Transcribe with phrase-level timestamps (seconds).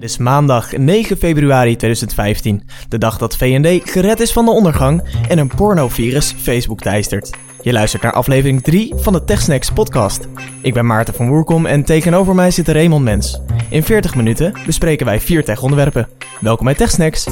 [0.00, 5.02] Het is maandag 9 februari 2015, de dag dat V&D gered is van de ondergang
[5.28, 7.36] en een pornovirus Facebook teistert.
[7.62, 10.28] Je luistert naar aflevering 3 van de TechSnacks podcast.
[10.62, 13.40] Ik ben Maarten van Woerkom en tegenover mij zit Raymond Mens.
[13.70, 16.08] In 40 minuten bespreken wij vier tech-onderwerpen.
[16.40, 17.26] Welkom bij TechSnacks.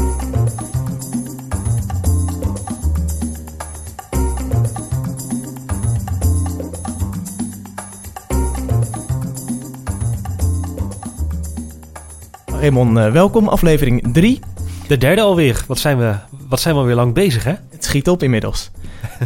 [12.69, 13.49] Raymond, eh, welkom.
[13.49, 14.41] Aflevering 3.
[14.89, 15.65] De derde alweer.
[15.67, 16.15] Wat zijn we,
[16.49, 17.55] wat zijn we alweer lang bezig, hè?
[17.71, 18.71] Het schiet op inmiddels.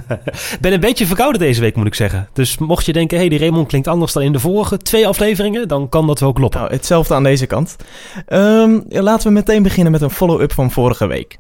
[0.61, 2.29] ben een beetje verkouden deze week, moet ik zeggen.
[2.33, 5.07] Dus mocht je denken, hé, hey, die Raymond klinkt anders dan in de vorige twee
[5.07, 6.61] afleveringen, dan kan dat wel kloppen.
[6.61, 7.77] Nou, hetzelfde aan deze kant.
[8.27, 11.39] Ehm, laten we meteen beginnen met een follow-up van vorige week.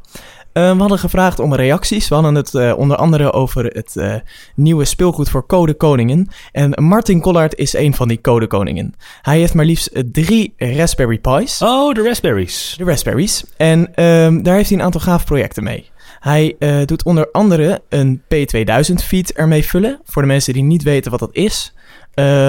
[0.53, 2.09] Uh, we hadden gevraagd om reacties.
[2.09, 4.15] We hadden het uh, onder andere over het uh,
[4.55, 6.29] nieuwe speelgoed voor Code Koningen.
[6.53, 8.95] En Martin Collard is een van die Code Koningen.
[9.23, 11.63] Hij heeft maar liefst drie Raspberry Pis.
[11.63, 12.75] Oh, de Raspberries.
[12.79, 13.45] De Raspberries.
[13.57, 15.91] En ehm, daar heeft hij een aantal gaaf projecten mee.
[16.21, 20.01] Hij doet onder andere een P2000 feed ermee vullen.
[20.05, 21.75] Voor de mensen die niet weten wat dat is.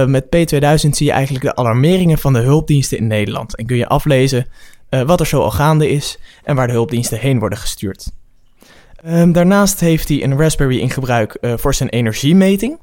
[0.08, 3.56] met P2000 zie je eigenlijk de alarmeringen van de hulpdiensten in Nederland.
[3.56, 4.48] En kun je aflezen
[5.02, 8.12] wat er zo al gaande is en waar de hulpdiensten heen worden gestuurd.
[9.06, 12.80] Um, daarnaast heeft hij een Raspberry in gebruik uh, voor zijn energiemeting.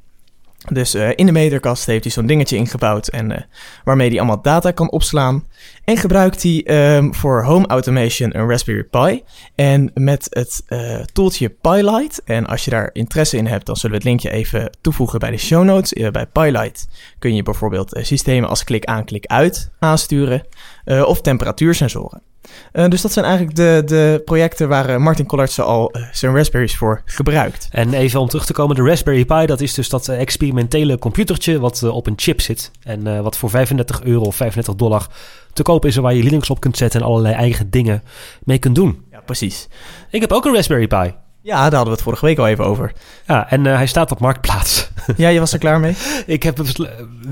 [0.69, 3.37] Dus uh, in de meterkast heeft hij zo'n dingetje ingebouwd en uh,
[3.85, 5.47] waarmee hij allemaal data kan opslaan.
[5.85, 9.23] En gebruikt hij um, voor home automation een Raspberry Pi.
[9.55, 13.91] En met het uh, tooltje PiLight, en als je daar interesse in hebt, dan zullen
[13.91, 16.11] we het linkje even toevoegen bij de show notes.
[16.11, 16.89] bij PiLight
[17.19, 20.47] kun je bijvoorbeeld systemen als klik aan, klik uit aansturen
[20.85, 22.30] of temperatuursensoren.
[22.73, 26.35] Uh, dus dat zijn eigenlijk de, de projecten waar uh, Martin Collard al uh, zijn
[26.35, 27.69] Raspberries voor gebruikt.
[27.71, 31.61] En even om terug te komen, de Raspberry Pi, dat is dus dat experimentele computertje
[31.61, 32.71] wat op een chip zit.
[32.83, 35.07] En wat voor 35 euro of 35 dollar
[35.53, 38.03] te koop is en waar je Linux op kunt zetten en allerlei eigen dingen
[38.45, 39.05] mee kunt doen.
[39.11, 39.69] Ja, precies.
[40.11, 41.15] Ik heb ook een Raspberry Pi.
[41.43, 42.93] Ja, daar hadden we het vorige week al even over.
[43.27, 44.91] Ja, en uh, hij staat op Marktplaats.
[45.17, 45.95] ja, je was er klaar mee?
[46.27, 46.57] ik heb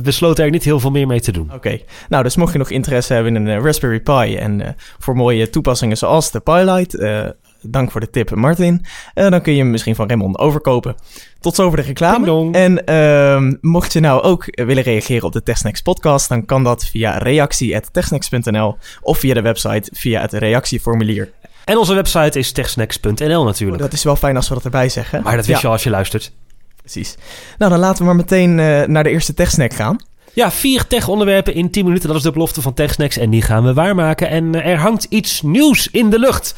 [0.02, 1.46] besloten er niet heel veel meer mee te doen.
[1.46, 1.54] Oké.
[1.54, 1.84] Okay.
[2.08, 4.36] Nou, dus mocht je nog interesse hebben in een uh, Raspberry Pi...
[4.36, 4.68] en uh,
[4.98, 7.36] voor mooie toepassingen zoals de Pi Lite...
[7.62, 8.84] dank voor de tip, Martin.
[9.14, 10.94] dan kun je hem misschien van Raymond overkopen.
[11.40, 12.50] Tot zover de reclame.
[12.52, 16.28] En ehm, mocht je nou ook willen reageren op de TechSnacks podcast...
[16.28, 18.76] dan kan dat via reactie.techsnacks.nl...
[19.00, 21.32] of via de website via het reactieformulier.
[21.68, 23.82] En onze website is techsnacks.nl natuurlijk.
[23.82, 25.22] Dat is wel fijn als we dat erbij zeggen.
[25.22, 25.60] Maar dat wist ja.
[25.60, 26.32] je al als je luistert.
[26.76, 27.14] Precies.
[27.58, 29.96] Nou, dan laten we maar meteen uh, naar de eerste TechSnack gaan.
[30.32, 32.08] Ja, vier tech-onderwerpen in 10 minuten.
[32.08, 34.28] Dat is de belofte van TechSnacks en die gaan we waarmaken.
[34.28, 36.54] En uh, er hangt iets nieuws in de lucht.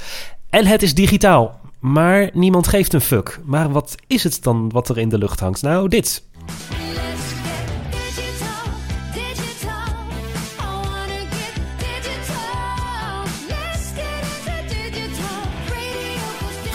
[0.50, 1.60] En het is digitaal.
[1.78, 3.41] Maar niemand geeft een fuck.
[3.44, 5.62] Maar wat is het dan wat er in de lucht hangt?
[5.62, 6.22] Nou, dit.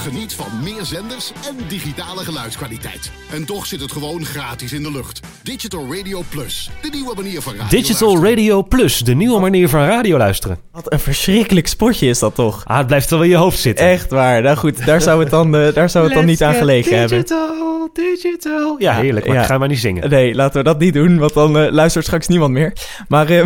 [0.06, 3.12] Geniet van meer zenders en digitale geluidskwaliteit.
[3.32, 5.20] En toch zit het gewoon gratis in de lucht.
[5.44, 8.36] Digital Radio Plus, de nieuwe manier van radio Digital luisteren.
[8.36, 10.58] Radio Plus, de nieuwe manier van radio luisteren.
[10.72, 12.64] Wat een verschrikkelijk spotje is dat toch?
[12.66, 13.86] Ah, het blijft wel in je hoofd zitten.
[13.86, 14.42] Echt waar.
[14.42, 17.38] Nou goed, daar zou het dan, uh, daar zou het dan niet aan gelegen digital,
[17.38, 17.76] hebben.
[17.94, 19.26] Digital, Ja, heerlijk.
[19.26, 19.42] Maar ja.
[19.42, 20.10] ik ga maar niet zingen.
[20.10, 22.74] Nee, laten we dat niet doen, want dan uh, luistert straks niemand meer.
[23.08, 23.46] Maar, uh,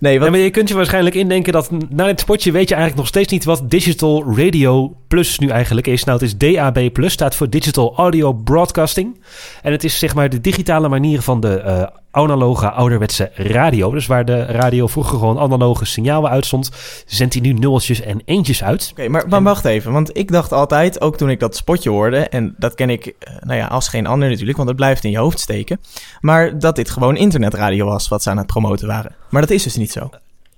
[0.00, 0.24] nee, wat...
[0.24, 3.06] ja, maar je kunt je waarschijnlijk indenken dat na dit spotje weet je eigenlijk nog
[3.06, 6.04] steeds niet wat Digital Radio Plus nu eigenlijk is.
[6.04, 9.20] Nou, het is DAB+, staat voor Digital Audio Broadcasting.
[9.62, 13.90] En het is zeg maar de digitale manier van de uh, analoge ouderwetse radio.
[13.90, 16.70] Dus waar de radio vroeger gewoon analoge signalen uitzond,
[17.06, 18.88] zendt hij nu nulletjes en eentjes uit.
[18.90, 21.90] Oké, okay, maar, maar wacht even, want ik dacht altijd, ook toen ik dat spotje
[21.90, 25.10] hoorde, en dat ken ik, nou ja, als geen ander natuurlijk, want het blijft in
[25.10, 25.80] je hoofd steken,
[26.20, 29.14] maar dat dit gewoon internetradio was wat ze aan het promoten waren.
[29.30, 30.10] Maar dat is dus niet zo.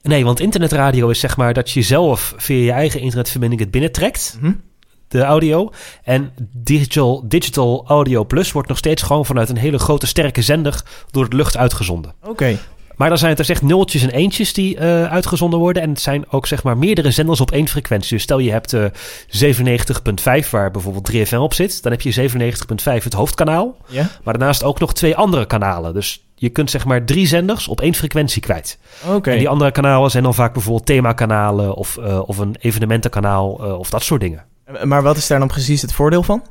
[0.02, 4.36] Nee, want internetradio is zeg maar dat je zelf via je eigen internetverbinding het binnentrekt.
[4.40, 4.67] Mm -hmm
[5.08, 5.72] de audio.
[6.02, 10.82] En Digital, Digital Audio Plus wordt nog steeds gewoon vanuit een hele grote sterke zender
[11.10, 12.14] door de lucht uitgezonden.
[12.20, 12.30] Oké.
[12.30, 12.58] Okay.
[12.98, 15.82] Maar dan zijn het dus echt nulletjes en eentjes die uh, uitgezonden worden.
[15.82, 18.10] En het zijn ook zeg maar meerdere zenders op één frequentie.
[18.10, 18.84] Dus stel je hebt uh,
[20.44, 21.82] 97.5 waar bijvoorbeeld 3FM op zit.
[21.82, 23.76] Dan heb je 97.5 het hoofdkanaal.
[23.88, 24.10] Ja.
[24.22, 25.94] Maar daarnaast ook nog twee andere kanalen.
[25.94, 28.78] Dus je kunt zeg maar drie zenders op één frequentie kwijt.
[29.04, 29.14] Oké.
[29.14, 29.32] Okay.
[29.32, 33.90] En die andere kanalen zijn dan vaak bijvoorbeeld themakanalen of, uh, of een evenementenkanaal of
[33.90, 34.44] dat soort dingen.
[34.84, 36.42] Maar wat is daar dan precies het voordeel van?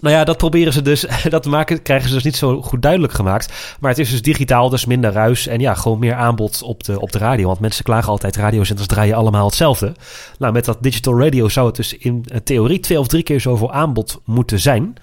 [0.00, 3.12] Nou ja, dat proberen ze dus, dat maken, krijgen ze dus niet zo goed duidelijk
[3.12, 3.76] gemaakt.
[3.80, 7.00] Maar het is dus digitaal, dus minder ruis en ja, gewoon meer aanbod op de,
[7.00, 7.46] op de radio.
[7.46, 9.94] Want mensen klagen altijd, radiozenders draaien allemaal hetzelfde.
[10.38, 13.72] Nou, met dat digital radio zou het dus in theorie twee of drie keer zoveel
[13.72, 14.94] aanbod moeten zijn.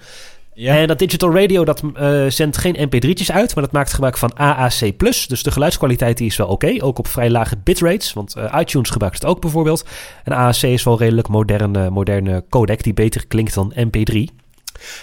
[0.60, 0.76] Ja.
[0.76, 4.36] En dat digital radio dat eh, zendt geen mp3'tjes uit, maar dat maakt gebruik van
[4.36, 4.98] AAC+.
[5.28, 8.12] Dus de geluidskwaliteit die is wel oké, ook op vrij lage bitrates.
[8.12, 9.84] Want eh, iTunes gebruikt het ook bijvoorbeeld.
[10.24, 14.34] En AAC is wel redelijk moderne, moderne codec die beter klinkt dan mp3.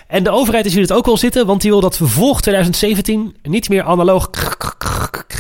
[0.08, 3.36] En de overheid ziet het ook wel zitten, want die wil dat we voor 2017
[3.44, 4.30] niet meer analoog,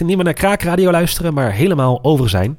[0.06, 2.58] niet meer naar kraakradio luisteren, maar helemaal over zijn.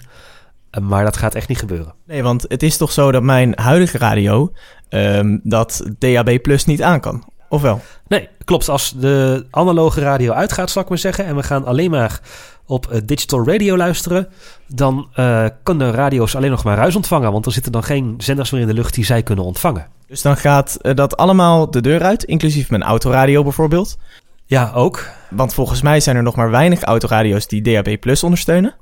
[0.71, 1.95] Eh, Maar dat gaat echt niet gebeuren.
[2.07, 4.53] Nee, want het is toch zo dat mijn huidige radio
[4.89, 7.35] ehm, dat DAB Plus niet aan kan.
[7.49, 7.81] Of wel?
[8.09, 8.69] Nee, klopt.
[8.69, 12.21] Als de analoge radio uitgaat, zal ik maar zeggen, en we gaan alleen maar
[12.67, 14.29] op eh, digital radio luisteren,
[14.67, 18.51] dan eh kunnen radio's alleen nog maar ruis ontvangen, want er zitten dan geen zenders
[18.51, 19.87] meer in de lucht die zij kunnen ontvangen.
[20.07, 23.99] Dus dan gaat eh, dat allemaal de deur uit, inclusief mijn autoradio bijvoorbeeld.
[24.47, 25.09] Ja, ook.
[25.31, 28.75] Want volgens mij zijn er nog maar weinig autoradio's die DAB Plus ondersteunen.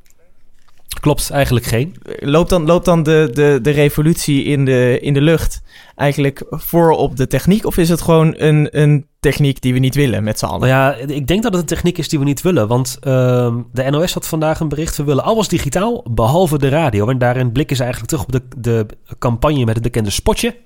[1.05, 1.95] Klopt, eigenlijk geen.
[2.19, 5.63] Loopt dan, loopt dan de, de, de revolutie in de, in de lucht
[5.97, 7.67] eigenlijk voor op de techniek?
[7.67, 10.69] Of is het gewoon een, een techniek die we niet willen met z'n allen?
[10.69, 13.57] Nou ja, ik denk dat het een techniek is die we niet willen, want ehm,
[13.73, 17.09] de NOS had vandaag een bericht, we willen alles digitaal, behalve de radio.
[17.09, 18.87] En daarin blikken ze eigenlijk terug op de, de
[19.19, 20.57] campagne met het bekende spotje.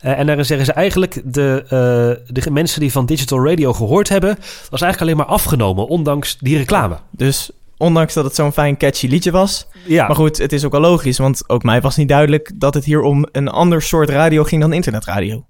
[0.00, 4.08] Eh, en daarin zeggen ze eigenlijk, de, eh, de mensen die van digital radio gehoord
[4.08, 4.36] hebben,
[4.70, 6.96] was eigenlijk alleen maar afgenomen, ondanks die reclame.
[7.10, 7.50] Dus
[7.80, 9.66] ondanks dat het zo'n fijn catchy liedje was.
[9.86, 12.74] Ja, Maar goed, het is ook wel logisch, want ook mij was niet duidelijk dat
[12.74, 15.44] het hier om een ander soort radio ging dan internetradio.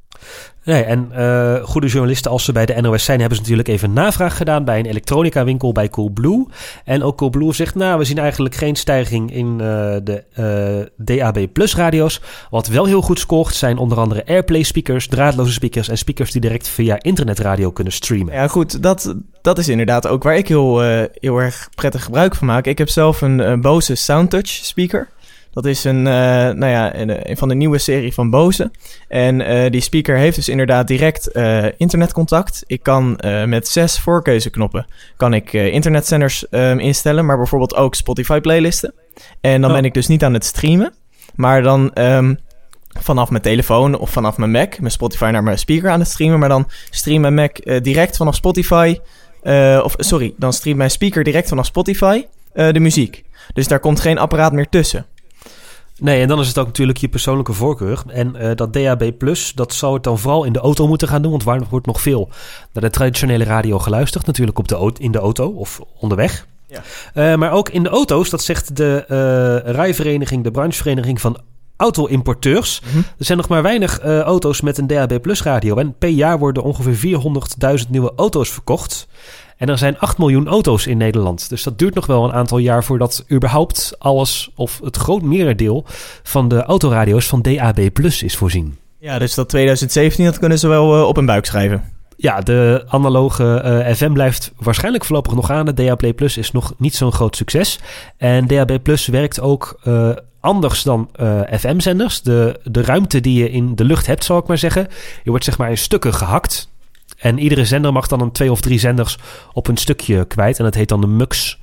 [0.65, 3.93] Nee, en eh, goede journalisten als ze bij de NOS zijn, hebben ze natuurlijk even
[3.93, 6.47] navraag gedaan bij een elektronica winkel bij Coolblue.
[6.85, 11.47] En ook Coolblue zegt, nou, we zien eigenlijk geen stijging in eh, de eh, DAB
[11.53, 12.21] Plus radio's.
[12.50, 16.41] Wat wel heel goed scoort zijn onder andere Airplay speakers, draadloze speakers en speakers die
[16.41, 18.35] direct via internetradio kunnen streamen.
[18.35, 22.34] Ja, goed, dat, dat is inderdaad ook waar ik heel, eh, heel erg prettig gebruik
[22.34, 22.66] van maak.
[22.66, 25.08] Ik heb zelf een eh, Bose Soundtouch speaker.
[25.52, 28.70] Dat is een, eh, nou ja, een, een van de nieuwe serie van Bose.
[29.08, 31.28] En die speaker heeft dus inderdaad direct
[31.76, 32.64] internetcontact.
[32.66, 38.94] Ik kan met zes voorkeuzeknoppen kan ik internetzenders ehm, instellen, maar bijvoorbeeld ook Spotify playlisten.
[39.40, 39.76] En dan Oh.
[39.76, 40.92] ben ik dus niet aan het streamen,
[41.34, 42.34] maar dan ehm,
[42.98, 46.38] vanaf mijn telefoon of vanaf mijn Mac, mijn Spotify naar mijn speaker aan het streamen.
[46.38, 48.98] Maar dan streamt mijn Mac direct vanaf Spotify,
[49.42, 53.25] eh, of sorry, dan streamt mijn speaker direct vanaf Spotify eh, de muziek.
[53.52, 55.06] Dus daar komt geen apparaat meer tussen.
[55.98, 58.02] Nee, en dan is het ook natuurlijk je persoonlijke voorkeur.
[58.06, 61.22] En eh, dat DAB Plus, dat zou het dan vooral in de auto moeten gaan
[61.22, 61.31] doen.
[61.31, 62.28] Want waar wordt nog veel
[62.72, 64.26] naar de traditionele radio geluisterd.
[64.26, 66.46] Natuurlijk op de, in de auto of onderweg.
[67.14, 67.37] Ja.
[67.37, 71.40] Maar ook in de auto's, dat zegt de rijvereniging, de branchevereniging van
[71.81, 72.81] auto-importeurs.
[72.81, 72.99] Mhm.
[72.99, 75.77] Er zijn nog maar weinig eh, auto's met een DAB Plus radio.
[75.77, 77.21] En per jaar worden ongeveer
[77.82, 79.09] 400.000 nieuwe auto's verkocht.
[79.56, 81.49] En er zijn 8 miljoen auto's in Nederland.
[81.49, 85.85] Dus dat duurt nog wel een aantal jaar voordat überhaupt alles of het groot merendeel
[86.23, 88.79] van de autoradio's van DAB Plus is voorzien.
[88.99, 91.85] Ja, dus dat 2017, dat kunnen ze wel eh, op een buik schrijven.
[92.17, 95.67] Ja, de analoge eh, FM blijft waarschijnlijk voorlopig nog aan.
[95.67, 97.81] De DAB Plus is nog niet zo'n groot succes.
[98.17, 99.81] En DAB Plus werkt ook
[100.40, 102.22] anders dan eh, FM-zenders.
[102.22, 104.88] De, de ruimte die je in de lucht hebt, zal ik maar zeggen.
[105.22, 106.69] Je wordt zeg maar in stukken gehakt.
[107.16, 109.19] En iedere zender mag dan een twee of drie zenders
[109.52, 110.58] op een stukje kwijt.
[110.58, 111.60] En dat heet dan de MUX.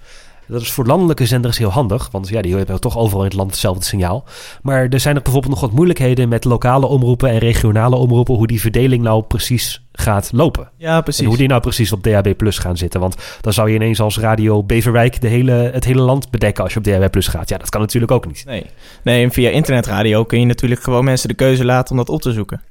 [0.48, 3.38] Dat is voor landelijke zenders heel handig, want ja, die hebben toch overal in het
[3.38, 4.24] land hetzelfde signaal.
[4.62, 8.48] Maar er zijn er bijvoorbeeld nog wat moeilijkheden met lokale omroepen en regionale omroepen, hoe
[8.48, 10.70] die verdeling nou precies gaat lopen.
[10.78, 11.22] Ja, precies.
[11.22, 13.00] En hoe die nou precies op DAB Plus gaan zitten.
[13.00, 16.74] Want dan zou je ineens als Radio Beverwijk de hele, het hele land bedekken als
[16.74, 17.50] je op DAB Plus gaat.
[17.50, 18.44] Ja, dat kan natuurlijk ook niet.
[18.46, 18.66] Nee.
[19.04, 22.22] nee, en via internetradio kun je natuurlijk gewoon mensen de keuze laten om dat op
[22.22, 22.62] te zoeken.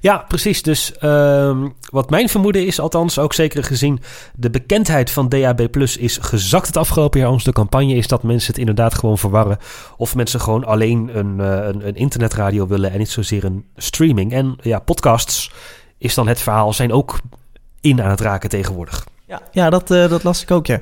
[0.00, 0.62] Ja, precies.
[0.62, 4.00] Dus ehm, wat mijn vermoeden is, althans ook zeker gezien
[4.34, 7.30] de bekendheid van DAB Plus is gezakt het afgelopen jaar.
[7.30, 9.58] Onze campagne is dat mensen het inderdaad gewoon verwarren.
[9.96, 14.32] Of mensen gewoon alleen een, eh, een, een internetradio willen en niet zozeer een streaming.
[14.32, 15.50] En ja, podcasts
[15.98, 17.18] is dan het verhaal, zijn ook
[17.80, 19.06] in aan het raken tegenwoordig.
[19.26, 20.80] Ja, ja dat, eh, dat las ik ook, ja.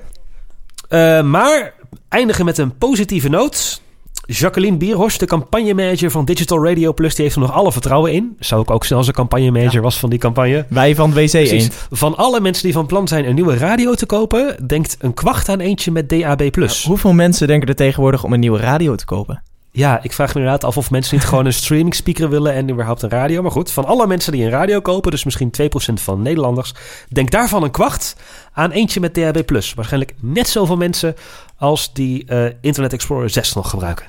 [0.89, 1.75] Eh, maar
[2.09, 3.81] eindigen met een positieve noot.
[4.27, 8.37] Jacqueline Bierhorst, de campagnemanager van Digital Radio Plus, die heeft er nog alle vertrouwen in.
[8.39, 9.81] Zou ik ook snel als een campagnemanager Ja.
[9.81, 10.67] was van die campagne.
[10.69, 11.51] Wij van WC Precies.
[11.63, 11.87] Eend.
[11.91, 15.49] Van alle mensen die van plan zijn een nieuwe radio te kopen, denkt een kwart
[15.49, 16.51] aan eentje met DAB+.
[16.87, 19.43] Hoeveel mensen denken er tegenwoordig om een nieuwe radio te kopen?
[19.71, 22.71] Ja, ik vraag me inderdaad af of mensen niet gewoon een streaming speaker willen en
[22.71, 23.43] überhaupt een radio.
[23.43, 26.75] Maar goed, van alle mensen die een radio kopen, dus misschien 2% van Nederlanders,
[27.09, 28.17] denk daarvan een kwart
[28.53, 29.51] aan eentje met DAB+.
[29.75, 31.15] Waarschijnlijk net zoveel mensen
[31.59, 34.07] als die eh, Internet Explorer 6 nog gebruiken.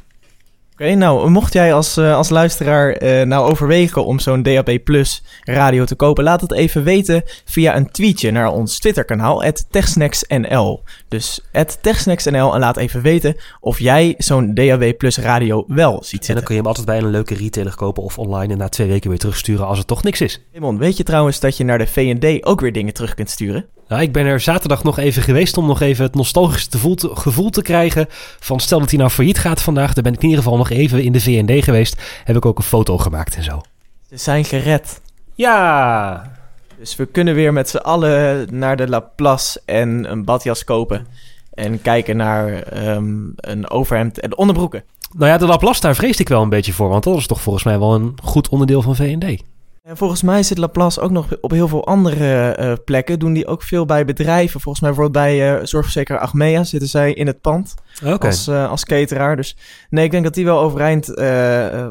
[0.80, 5.24] Oké, nou, mocht jij als, uh, als luisteraar uh, nou overwegen om zo'n DAB Plus
[5.44, 10.84] radio te kopen, laat het even weten via een tweetje naar ons Twitterkanaal, TechSnacksNL.
[11.08, 11.42] Dus
[11.82, 16.30] TechSnacksNL en laat even weten of jij zo'n DAB Plus radio wel ziet zitten.
[16.30, 18.70] En dan kun je hem altijd bij een leuke retailer kopen of online en na
[18.70, 20.42] twee weken weer terugsturen als het toch niks is.
[20.52, 23.66] Raymond, weet je trouwens dat je naar de V&D ook weer dingen terug kunt sturen?
[23.88, 27.10] Nou, ik ben er zaterdag nog even geweest om nog even het nostalgische gevoel te,
[27.14, 28.06] gevoel te krijgen.
[28.40, 29.94] Van stel dat hij nou failliet gaat vandaag.
[29.94, 32.22] Dan ben ik in ieder geval nog even in de VND geweest.
[32.24, 33.62] Heb ik ook een foto gemaakt en zo.
[34.10, 35.02] Ze zijn gered.
[35.36, 36.32] Ja.
[36.80, 41.08] Dus we kunnen weer met z'n allen naar de Laplace en een badjas kopen.
[41.54, 44.84] En kijken naar um, een overhemd en onderbroeken.
[45.18, 46.90] Nou ja, de Laplace daar vreesde ik wel een beetje voor.
[46.90, 49.42] Want dat is toch volgens mij wel een goed onderdeel van VND.
[49.88, 53.20] En volgens mij zit Laplace ook nog op heel veel andere uh, plekken.
[53.20, 54.62] Doen die ook veel bij bedrijven.
[54.62, 58.30] Volgens mij bijvoorbeeld bij uh, zorgverzekeraar Achmea zitten zij in het pand okay.
[58.30, 59.36] als, uh, als cateraar.
[59.36, 59.58] Dus
[59.90, 61.08] nee, ik denk dat die wel overeind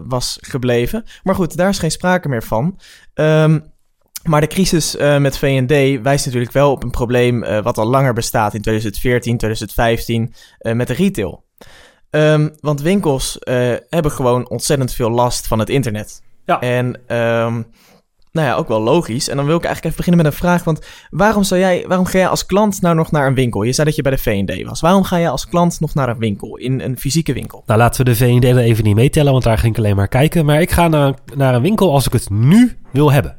[0.05, 1.05] was gebleven.
[1.23, 2.79] Maar goed, daar is geen sprake meer van.
[3.15, 3.73] Um,
[4.23, 8.55] maar de crisis met V&D wijst natuurlijk wel op een probleem wat al langer bestaat
[8.55, 11.45] in 2014, 2015 met de retail.
[12.11, 13.37] Um, want winkels
[13.89, 16.25] hebben gewoon ontzettend veel last van het internet.
[16.47, 16.61] Ja.
[16.61, 16.87] En
[17.17, 17.67] um,
[18.37, 19.29] nou ja, ook wel logisch.
[19.29, 20.65] En dan wil ik eigenlijk even beginnen met een vraag.
[20.65, 23.63] Want waarom, zou jij, waarom ga jij als klant nou nog naar een winkel?
[23.63, 24.81] Je zei dat je bij de V&D was.
[24.81, 27.63] Waarom ga jij als klant nog naar een winkel, in een fysieke winkel?
[27.67, 30.09] Nou, laten we de V&D er even niet meetellen, want daar ging ik alleen maar
[30.09, 30.45] kijken.
[30.45, 33.37] Maar ik ga naar, naar een winkel als ik het nu wil hebben.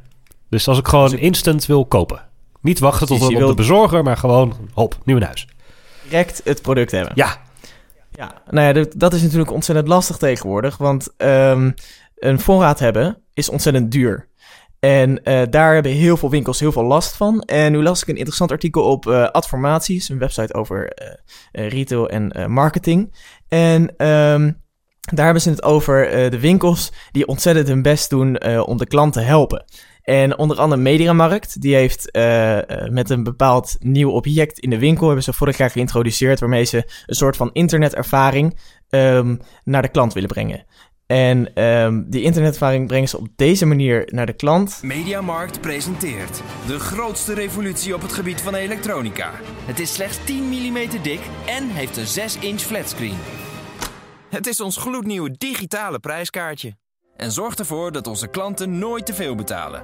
[0.48, 1.20] Dus als ik gewoon dus ik...
[1.20, 2.22] instant wil kopen.
[2.60, 3.48] Niet wachten tot op wilt...
[3.48, 5.48] de bezorger, maar gewoon, hop, nu in huis.
[6.02, 7.12] Direct het product hebben.
[7.14, 7.36] Ja.
[8.10, 10.76] Ja, nou ja, dat is natuurlijk ontzettend lastig tegenwoordig.
[10.76, 11.74] Want um,
[12.18, 14.28] een voorraad hebben is ontzettend duur.
[14.80, 17.40] En uh, daar hebben heel veel winkels heel veel last van.
[17.40, 20.92] En nu las ik een interessant artikel op uh, Adformaties, een website over
[21.52, 23.14] uh, retail en marketing.
[23.48, 24.62] En um,
[25.14, 29.12] daar hebben ze het over de winkels die ontzettend hun best doen om de klant
[29.12, 29.64] te helpen.
[30.02, 32.10] En onder andere Mediamarkt, die heeft
[32.90, 36.76] met een bepaald nieuw object in de winkel, hebben ze vorig jaar geïntroduceerd, waarmee ze
[37.06, 38.58] een soort van internetervaring
[38.88, 40.64] um, naar de klant willen brengen.
[41.08, 44.78] En um, die internetervaring brengen ze op deze manier naar de klant.
[44.82, 49.30] Mediamarkt presenteert de grootste revolutie op het gebied van elektronica.
[49.64, 53.16] Het is slechts 10 mm dik en heeft een 6-inch flatscreen.
[54.30, 56.76] Het is ons gloednieuwe digitale prijskaartje.
[57.16, 59.82] En zorgt ervoor dat onze klanten nooit te veel betalen.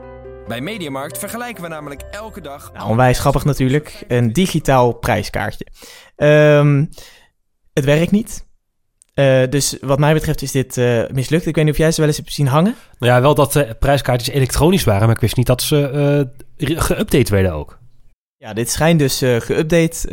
[0.49, 2.73] Bij Mediamarkt vergelijken we namelijk elke dag...
[2.73, 4.05] Nou, onwijs grappig natuurlijk.
[4.09, 5.67] Een digitaal prijskaartje.
[6.17, 6.89] Um,
[7.73, 8.47] het werkt niet.
[9.15, 11.47] Uh, dus wat mij betreft is dit uh, mislukt.
[11.47, 12.75] Ik weet niet of jij ze wel eens hebt zien hangen.
[12.99, 16.29] Nou ja, wel dat de prijskaartjes elektronisch waren, maar ik wist niet dat ze
[16.59, 17.79] uh, geüpdate werden ook.
[18.37, 20.07] Ja, dit schijnt dus geüpdate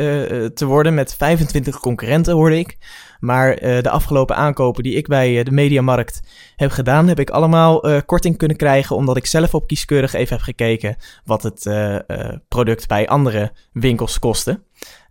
[0.53, 2.77] te worden met 25 concurrenten, hoorde ik.
[3.20, 6.20] Maar de afgelopen aankopen die ik bij de Mediamarkt
[6.55, 10.43] heb gedaan, heb ik allemaal korting kunnen krijgen, omdat ik zelf op kieskeurig even heb
[10.43, 11.70] gekeken wat het
[12.48, 14.62] product bij andere winkels kostte.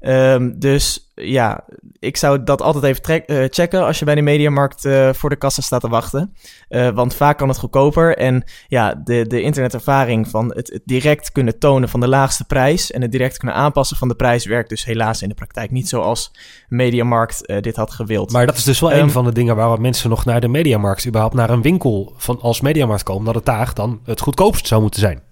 [0.01, 1.65] Um, dus ja,
[1.99, 5.37] ik zou dat altijd even uh, checken als je bij de mediamarkt uh, voor de
[5.37, 6.35] kassa staat te wachten.
[6.69, 8.17] Uh, want vaak kan het goedkoper.
[8.17, 12.91] En ja, de, de internetervaring van het, het, direct kunnen tonen van de laagste prijs
[12.91, 15.89] en het direct kunnen aanpassen van de prijs werkt dus helaas in de praktijk niet
[15.89, 16.33] zoals
[16.69, 18.33] mediamarkt dit had gewild.
[18.33, 20.49] Maar dat is dus wel um, een van de dingen waarom mensen nog naar de
[20.49, 24.67] mediamarkt, überhaupt naar een winkel van als mediamarkt komen, dat het daar dan het goedkoopst
[24.67, 25.30] zou moeten zijn.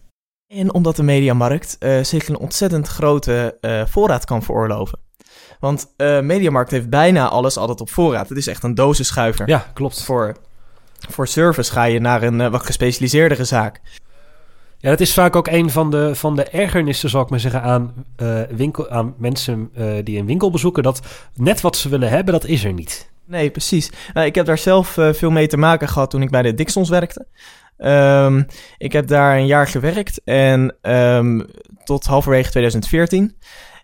[0.49, 4.99] En omdat de mediamarkt uh, zich een ontzettend grote uh, voorraad kan veroorloven.
[5.61, 8.29] Want uh, Mediamarkt heeft bijna alles altijd op voorraad.
[8.29, 9.49] Het is echt een dozenschuiver.
[9.49, 10.05] Ja, klopt.
[10.05, 10.37] Voor,
[11.09, 13.81] voor service ga je naar een wat gespecialiseerdere zaak.
[14.79, 17.63] Ja, dat is vaak ook een van de, van de ergernissen, zal ik maar zeggen,
[17.63, 18.05] aan,
[18.51, 19.71] winkel, aan mensen
[20.05, 20.83] die een winkel bezoeken.
[20.83, 21.01] Dat
[21.35, 23.11] net wat ze willen hebben, dat is er niet.
[23.25, 23.91] Nee, precies.
[24.15, 26.89] Nou, ik heb daar zelf veel mee te maken gehad toen ik bij de Dixons
[26.89, 27.27] werkte.
[27.79, 28.47] Um,
[28.79, 31.47] ik heb daar een jaar gewerkt en um,
[31.85, 33.37] tot halverwege 2014.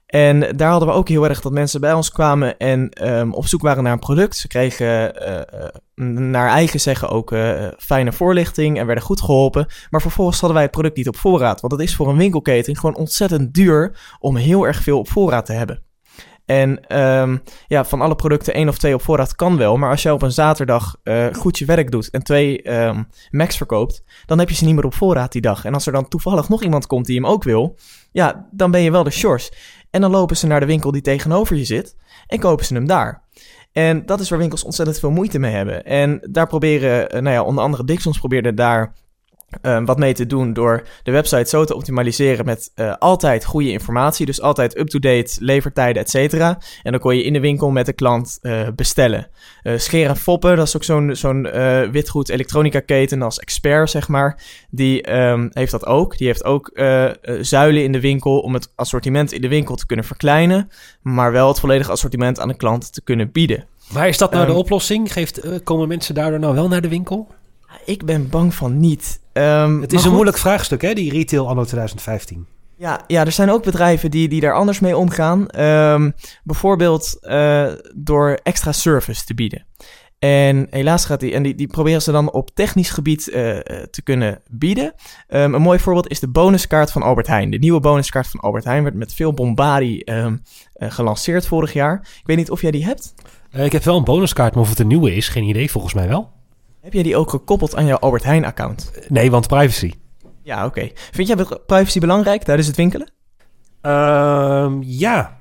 [0.07, 3.47] En daar hadden we ook heel erg dat mensen bij ons kwamen en um, op
[3.47, 4.37] zoek waren naar een product.
[4.37, 5.15] Ze kregen
[5.95, 9.67] uh, naar eigen zeggen ook uh, fijne voorlichting en werden goed geholpen.
[9.91, 11.61] Maar vervolgens hadden wij het product niet op voorraad.
[11.61, 15.47] Want het is voor een winkelketen gewoon ontzettend duur om heel erg veel op voorraad
[15.47, 15.83] te hebben.
[16.45, 19.77] En um, ja, van alle producten één of twee op voorraad kan wel.
[19.77, 23.57] Maar als jij op een zaterdag uh, goed je werk doet en twee um, Macs
[23.57, 25.65] verkoopt, dan heb je ze niet meer op voorraad die dag.
[25.65, 27.79] En als er dan toevallig nog iemand komt die hem ook wil,
[28.13, 29.53] ja, dan ben je wel de shores.
[29.91, 31.97] En dan lopen ze naar de winkel die tegenover je zit
[32.27, 33.23] en kopen ze hem daar.
[33.73, 35.85] En dat is waar winkels ontzettend veel moeite mee hebben.
[35.85, 38.95] En daar proberen, uh, nou ja, onder andere Dixons probeerde daar
[39.63, 43.71] um, wat mee te doen door de website zo te optimaliseren met uh, altijd goede
[43.71, 44.27] informatie.
[44.27, 46.59] Dus altijd up-to-date, levertijden, et cetera.
[46.83, 49.29] En dan kon je in de winkel met de klant uh, bestellen.
[49.63, 51.43] Uh, Scheer en Foppen, dat is ook zo'n zo'n
[51.91, 54.43] witgoed elektronica keten als expert, zeg maar.
[54.71, 56.17] Die um, heeft dat ook.
[56.17, 56.71] Die heeft ook
[57.41, 60.71] zuilen in de winkel om het assortiment in de winkel te kunnen verkleinen.
[61.03, 63.65] Maar wel het volledige assortiment aan de klant te kunnen bieden.
[63.93, 65.13] Maar is dat nou um, de oplossing?
[65.13, 67.29] Geeft, komen mensen daardoor nou wel naar de winkel?
[67.85, 69.21] Ik ben bang van niet.
[69.39, 72.47] Um, het is een moeilijk vraagstuk, hè, die retail anno 2015.
[72.77, 75.61] Ja, ja, er zijn ook bedrijven die, die daar anders mee omgaan.
[75.61, 76.15] Um,
[76.45, 79.67] bijvoorbeeld uh, door extra service te bieden.
[80.19, 83.35] En helaas gaat die, en die, die proberen ze dan op technisch gebied uh,
[83.91, 84.95] te kunnen bieden.
[85.29, 87.51] Um, een mooi voorbeeld is de bonuskaart van Albert Heijn.
[87.51, 90.43] De nieuwe bonuskaart van Albert Heijn werd met veel bombardie um,
[90.77, 91.95] uh, gelanceerd vorig jaar.
[92.01, 93.15] Ik weet niet of jij die hebt.
[93.51, 96.09] ik heb wel een bonuskaart, maar of het een nieuwe is, geen idee volgens mij
[96.09, 96.31] wel.
[96.85, 98.91] Heb jij die ook gekoppeld aan jouw Albert Heijn-account?
[99.09, 99.93] Nee, want privacy.
[100.43, 100.67] Ja, oké.
[100.67, 100.93] Okay.
[101.13, 101.37] Vind jij
[101.67, 103.11] privacy belangrijk tijdens het winkelen?
[103.83, 105.41] Uh, ja.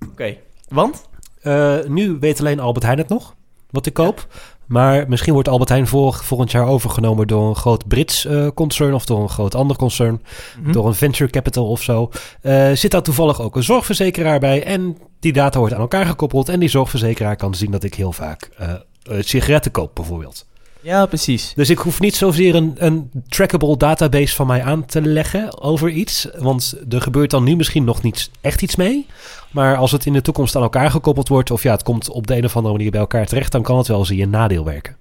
[0.00, 0.40] Oké, okay.
[0.68, 1.08] want?
[1.42, 3.34] Uh, nu weet alleen Albert Heijn het nog,
[3.70, 4.26] wat ik koop.
[4.30, 4.36] Ja.
[4.66, 8.94] Maar misschien wordt Albert Heijn vol, volgend jaar overgenomen door een groot Brits uh, concern
[8.94, 10.22] of door een groot ander concern.
[10.58, 10.72] Mm -hmm.
[10.72, 12.10] Door een venture capital of zo.
[12.42, 14.64] Uh, zit daar toevallig ook een zorgverzekeraar bij.
[14.64, 16.48] En die data wordt aan elkaar gekoppeld.
[16.48, 18.72] En die zorgverzekeraar kan zien dat ik heel vaak uh,
[19.20, 20.46] sigaretten koop, bijvoorbeeld.
[20.86, 21.52] Ja, precies.
[21.54, 25.90] Dus ik hoef niet zozeer een, een trackable database van mij aan te leggen over
[25.90, 26.28] iets.
[26.38, 29.06] Want er gebeurt dan nu misschien nog niet echt iets mee.
[29.50, 31.50] Maar als het in de toekomst aan elkaar gekoppeld wordt...
[31.50, 33.52] of ja, het komt op de een of andere manier bij elkaar terecht...
[33.52, 34.96] dan kan het wel eens in je nadeel werken.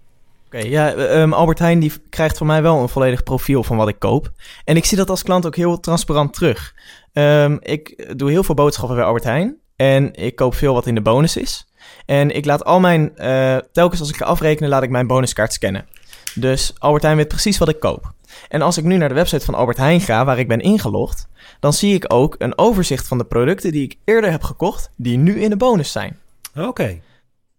[0.45, 3.77] Oké, okay, ja, um, Albert Heijn die krijgt van mij wel een volledig profiel van
[3.77, 4.31] wat ik koop.
[4.63, 6.73] En ik zie dat als klant ook heel transparant terug.
[7.13, 9.57] Um, ik doe heel veel boodschappen bij Albert Heijn.
[9.75, 11.67] En ik koop veel wat in de bonus is.
[12.05, 15.53] En ik laat al mijn, uh, telkens als ik ga afrekenen, laat ik mijn bonuskaart
[15.53, 15.85] scannen.
[16.33, 18.13] Dus Albert Heijn weet precies wat ik koop.
[18.49, 21.27] En als ik nu naar de website van Albert Heijn ga, waar ik ben ingelogd,
[21.59, 25.17] dan zie ik ook een overzicht van de producten die ik eerder heb gekocht, die
[25.17, 26.19] nu in de bonus zijn.
[26.55, 26.67] Oké.
[26.67, 27.01] Okay.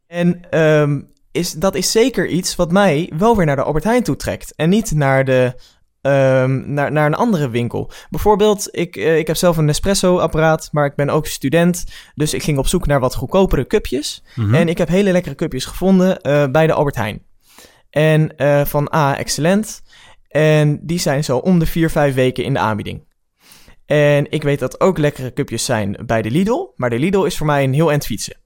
[0.06, 4.02] En um, is, dat is zeker iets wat mij wel weer naar de Albert Heijn
[4.02, 4.54] toe trekt.
[4.54, 5.54] En niet naar de
[6.06, 7.90] um, naar, naar een andere winkel.
[8.10, 11.84] Bijvoorbeeld, ik, uh, ik heb zelf een Nespresso-apparaat, maar ik ben ook student.
[12.14, 14.22] Dus ik ging op zoek naar wat goedkopere cupjes.
[14.34, 14.54] Mm -hmm.
[14.54, 17.22] En ik heb hele lekkere cupjes gevonden uh, bij de Albert Heijn.
[17.90, 19.82] En uh, van A, excellent.
[20.28, 23.04] En die zijn zo om de 4, 5 weken in de aanbieding.
[23.86, 26.72] En ik weet dat ook lekkere cupjes zijn bij de Lidl.
[26.76, 28.36] Maar de Lidl is voor mij een heel eind fietsen.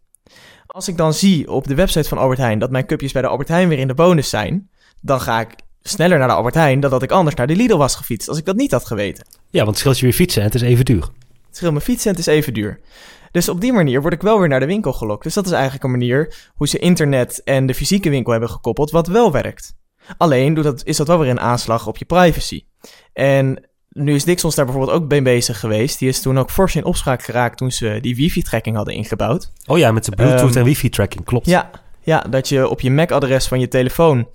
[0.67, 3.29] Als ik dan zie op de website van Albert Heijn dat mijn cupjes bij de
[3.29, 6.81] Albert Heijn weer in de bonus zijn, dan ga ik sneller naar de Albert Heijn
[6.81, 9.27] dan dat ik anders naar de Lidl was gefietst als ik dat niet had geweten.
[9.51, 11.03] Ja, want het scheelt je weer fietsen en het is even duur.
[11.47, 12.81] Het scheelt me fietsen en het is even duur.
[13.31, 15.23] Dus op die manier word ik wel weer naar de winkel gelokt.
[15.23, 18.91] Dus dat is eigenlijk een manier hoe ze internet en de fysieke winkel hebben gekoppeld,
[18.91, 19.75] wat wel werkt.
[20.17, 22.65] Alleen doet dat, is dat wel weer een aanslag op je privacy.
[23.13, 25.99] En nu is Dixons daar bijvoorbeeld ook mee bezig geweest.
[25.99, 29.53] Die is toen ook fors in opspraak geraakt toen ze die wifi-tracking hadden ingebouwd.
[29.67, 31.47] Oh ja, met de Bluetooth um, en wifi-tracking, klopt.
[31.47, 34.29] Ja, ja, dat je op je MAC-adres van je telefoon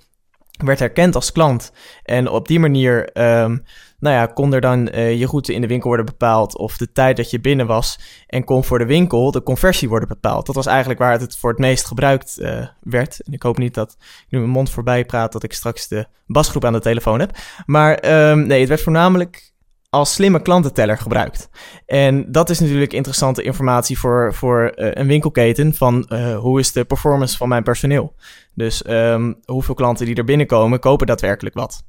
[0.56, 1.72] werd herkend als klant.
[2.02, 3.64] En op die manier um,
[3.98, 6.92] nou ja, kon er dan uh, je route in de winkel worden bepaald of de
[6.92, 7.98] tijd dat je binnen was.
[8.26, 10.46] En kon voor de winkel de conversie worden bepaald.
[10.46, 13.20] Dat was eigenlijk waar het voor het meest gebruikt uh, werd.
[13.20, 16.06] En ik hoop niet dat ik nu mijn mond voorbij praat dat ik straks de
[16.26, 17.36] basgroep aan de telefoon heb.
[17.66, 19.54] Maar um, nee, het werd voornamelijk
[19.96, 21.48] als slimme klantenteller gebruikt.
[21.86, 26.72] En dat is natuurlijk interessante informatie voor, voor uh, een winkelketen van uh, hoe is
[26.72, 28.14] de performance van mijn personeel.
[28.54, 31.84] Dus um, hoeveel klanten die er binnenkomen, kopen daadwerkelijk wat.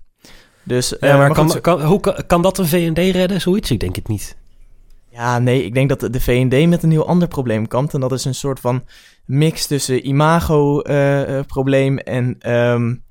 [0.63, 3.71] Dus, ja, maar, kan, goed, kan, hoe kan, dat een V&D redden, zoiets?
[3.71, 4.37] Ik denk het niet.
[5.09, 7.93] Ja, nee, ik denk dat de V&D met een heel ander probleem komt.
[7.93, 8.83] En dat is een soort van
[9.25, 12.51] mix tussen imago-probleem en...
[12.53, 13.05] Um,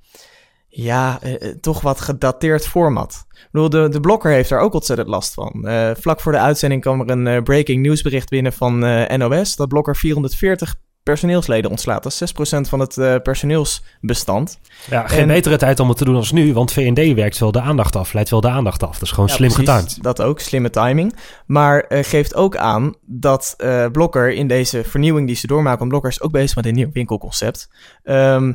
[0.77, 3.27] ja, uh, toch wat gedateerd format.
[3.31, 5.63] Ik bedoel, de, de blokker heeft daar ook ontzettend last van.
[5.65, 8.79] Uh, vlak voor de uitzending kwam er een uh, breaking nieuwsbericht binnen van
[9.19, 9.57] NOS...
[9.57, 12.03] dat blokker 440 personeelsleden ontslaat.
[12.03, 14.61] Dat is 6% van het personeelsbestand.
[14.91, 16.53] Ja, geen en, betere tijd om het te doen als nu...
[16.53, 18.93] want V&D werkt wel de aandacht af, leidt wel de aandacht af.
[18.93, 20.03] Dat is gewoon ja, slim precies, getimed.
[20.03, 21.15] Dat ook, slimme timing.
[21.47, 23.57] Maar geeft ook aan dat
[23.93, 25.79] blokker in deze vernieuwing die ze doormaken...
[25.79, 27.69] want blokker is ook bezig met een nieuw winkelconcept...
[28.05, 28.55] Um,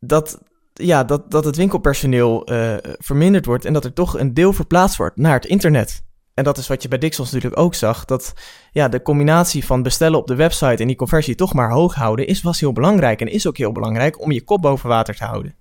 [0.00, 0.38] dat
[0.80, 4.96] ja, dat, dat het winkelpersoneel uh, verminderd wordt en dat er toch een deel verplaatst
[4.96, 6.02] wordt naar het internet.
[6.34, 8.04] En dat is wat je bij Dixons natuurlijk ook zag.
[8.04, 8.32] Dat
[8.72, 12.26] ja, de combinatie van bestellen op de website en die conversie toch maar hoog houden,
[12.26, 13.20] is, was heel belangrijk.
[13.20, 15.54] En is ook heel belangrijk om je kop boven water te houden.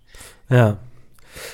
[0.47, 0.77] Ja,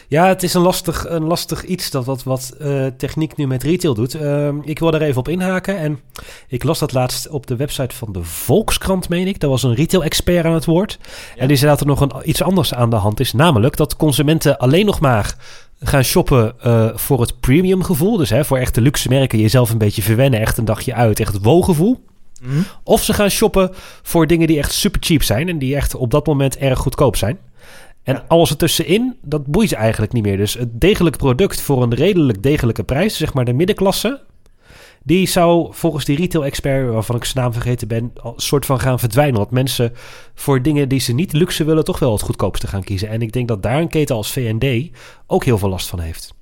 [0.08, 3.64] ja, het is een lastig, een lastig iets dat wat, wat uh, techniek nu met
[3.64, 4.16] retail doet.
[4.16, 5.78] Uh, ik wil er even op inhaken.
[5.78, 6.00] En
[6.48, 9.40] ik las dat laatst op de website van de Volkskrant, meen ik.
[9.40, 11.00] Daar was een retail-expert aan het woord.
[11.36, 11.42] Ja.
[11.42, 13.34] En die zei dat er nog een, iets anders aan de hand is.
[13.34, 15.36] Namelijk dat consumenten alleen nog maar
[15.80, 18.18] gaan shoppen eh, voor het premium gevoel.
[18.18, 21.20] Dus hè, voor echt de luxe merken, jezelf een beetje verwennen, echt een dagje uit,
[21.20, 22.04] echt het woongevoel.
[22.42, 22.60] Mhm.
[22.84, 26.12] Of ze gaan shoppen voor dingen die echt super cheap zijn en die echt op
[26.12, 27.38] dat moment erg goedkoop zijn.
[28.06, 30.38] En alles ertussenin, dat boeit ze eigenlijk niet meer.
[30.38, 34.22] Dus het degelijk product voor een redelijk degelijke prijs, zeg maar de middenklasse,
[35.04, 39.00] die zou volgens die retail-expert, waarvan ik zijn naam vergeten ben, een soort van gaan
[39.00, 39.38] verdwijnen.
[39.38, 39.94] Want mensen
[40.36, 43.10] voor dingen die ze niet luxe willen, toch wel het goedkoopste gaan kiezen.
[43.10, 46.34] En ik denk dat daar een keten als V&D ook heel veel last van heeft.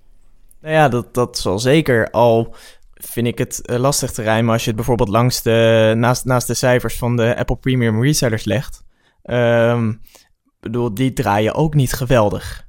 [0.61, 2.09] Nou ja, dat, dat zal zeker.
[2.11, 2.55] Al
[2.93, 6.47] vind ik het eh, lastig te rijmen als je het bijvoorbeeld langs de, naast, naast
[6.47, 8.83] de cijfers van de Apple Premium resellers legt.
[9.23, 10.22] Ik
[10.63, 12.65] bedoel, die draaien ook niet geweldig.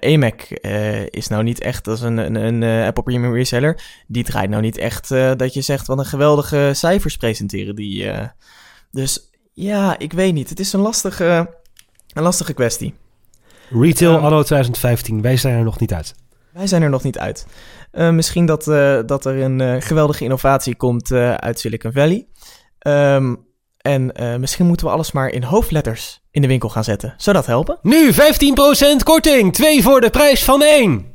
[0.00, 3.82] AMAC eh, is nou niet echt als een, een, een eh, Apple Premium reseller.
[4.06, 7.74] Die draait nou niet echt dat je zegt wat een geweldige cijfers presenteren.
[7.74, 8.10] Die,
[8.90, 10.48] dus ja, ik weet niet.
[10.48, 11.54] Het is een lastige,
[12.12, 12.94] een lastige kwestie.
[13.70, 14.24] Retail Ehm.
[14.24, 16.14] anno 2015, wij zijn er nog niet uit.
[16.52, 17.46] Wij zijn er nog niet uit.
[17.92, 18.64] Misschien dat,
[19.08, 22.26] dat er een geweldige innovatie komt uit Silicon Valley.
[22.78, 23.34] Ehm,
[23.78, 27.14] en eh, misschien moeten we alles maar in hoofdletters in de winkel gaan zetten.
[27.16, 27.78] Zou dat helpen?
[27.82, 28.16] Nu 15%
[29.04, 31.06] korting, twee voor de prijs van één.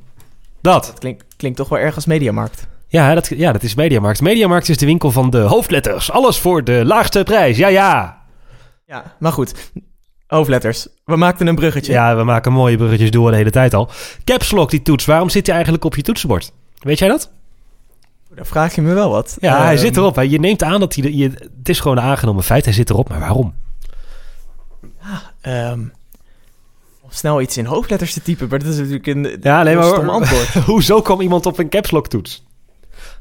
[0.61, 0.85] Dat.
[0.85, 2.67] Dat klinkt, klinkt toch wel erg als Mediamarkt.
[2.87, 4.21] Ja dat, ja, dat is Mediamarkt.
[4.21, 6.11] Mediamarkt is de winkel van de hoofdletters.
[6.11, 7.57] Alles voor de laagste prijs.
[7.57, 8.21] Ja, ja.
[8.85, 9.71] Ja, maar goed.
[10.27, 10.87] Hoofdletters.
[11.05, 11.91] We maakten een bruggetje.
[11.91, 13.89] Ja, we maken mooie bruggetjes door de hele tijd al.
[14.23, 15.05] Caps Lock, die toets.
[15.05, 16.51] Waarom zit hij eigenlijk op je toetsenbord?
[16.79, 17.31] Weet jij dat?
[18.35, 19.37] Dan vraag je me wel wat.
[19.39, 20.15] Ja, hij Ehm, zit erop.
[20.15, 20.21] hè.
[20.21, 21.03] Je neemt aan dat hij...
[21.03, 22.65] de- Je, het is gewoon een aangenomen feit.
[22.65, 23.09] Hij zit erop.
[23.09, 23.53] Maar waarom?
[25.41, 25.79] ehm,
[27.01, 29.83] om snel iets in hoofdletters te typen, maar dat is natuurlijk een Ja, nee, maar-
[29.85, 30.53] stom antwoord.
[30.65, 32.43] Hoezo kwam iemand op een Caps Lock toets?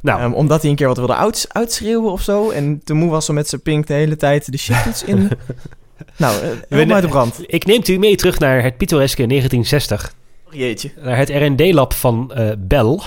[0.01, 2.51] Nou, Ehm, omdat hij een keer wat wilde uits- uitschreeuwen of zo.
[2.51, 5.17] En te moe was om met zijn pink de hele tijd de shift in.
[6.17, 7.39] nou, uh, help me uit de brand.
[7.47, 10.15] ik neem u mee terug naar het pittoreske 1960.
[10.47, 10.93] Oh, jeetje.
[11.03, 12.99] Naar het R&D-lab van eh, Bell.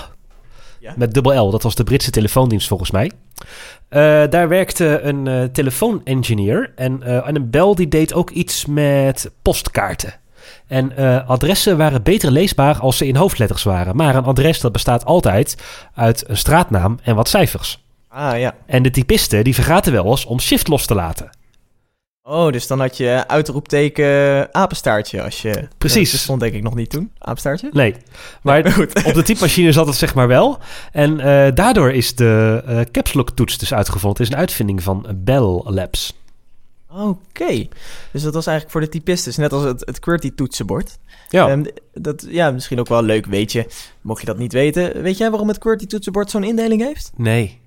[0.86, 0.93] Ja.
[0.98, 1.52] Met dubbel L.
[1.52, 3.12] Dat was de Britse telefoondienst volgens mij.
[3.89, 6.71] Eh, daar werkte een eh telefoonengineer.
[6.76, 10.13] En, eh, en een Bell die deed ook iets met postkaarten.
[10.67, 10.95] En
[11.28, 13.95] adressen waren beter leesbaar als ze in hoofdletters waren.
[13.95, 15.58] Maar een adres dat bestaat altijd
[15.93, 17.84] uit een straatnaam en wat cijfers.
[18.08, 18.56] Ah, ja.
[18.65, 21.30] En de typisten die vergaten wel eens om shift los te laten.
[22.27, 25.67] Oh, dus dan had je uitroepteken apenstaartje als je...
[25.77, 26.11] Precies.
[26.11, 27.69] Dat stond denk ik nog niet toen, apenstaartje.
[27.71, 27.95] Nee,
[28.41, 29.03] maar goed.
[29.05, 30.57] op de typemachine zat het zeg maar wel.
[30.91, 34.17] En eh, daardoor is de eh caps lock toets dus uitgevonden.
[34.19, 36.13] Het is een uitvinding van Bell Labs.
[36.89, 37.67] Oké.
[38.11, 39.25] Dus dat was eigenlijk voor de typisten.
[39.31, 40.97] Dus net als het, het QWERTY-toetsenbord.
[41.29, 43.65] Ja, Ehm, dat, ja, misschien ook wel leuk, weet je.
[44.01, 45.01] Mocht je dat niet weten.
[45.01, 47.11] Weet jij waarom het QWERTY-toetsenbord zo'n indeling heeft?
[47.15, 47.63] nee.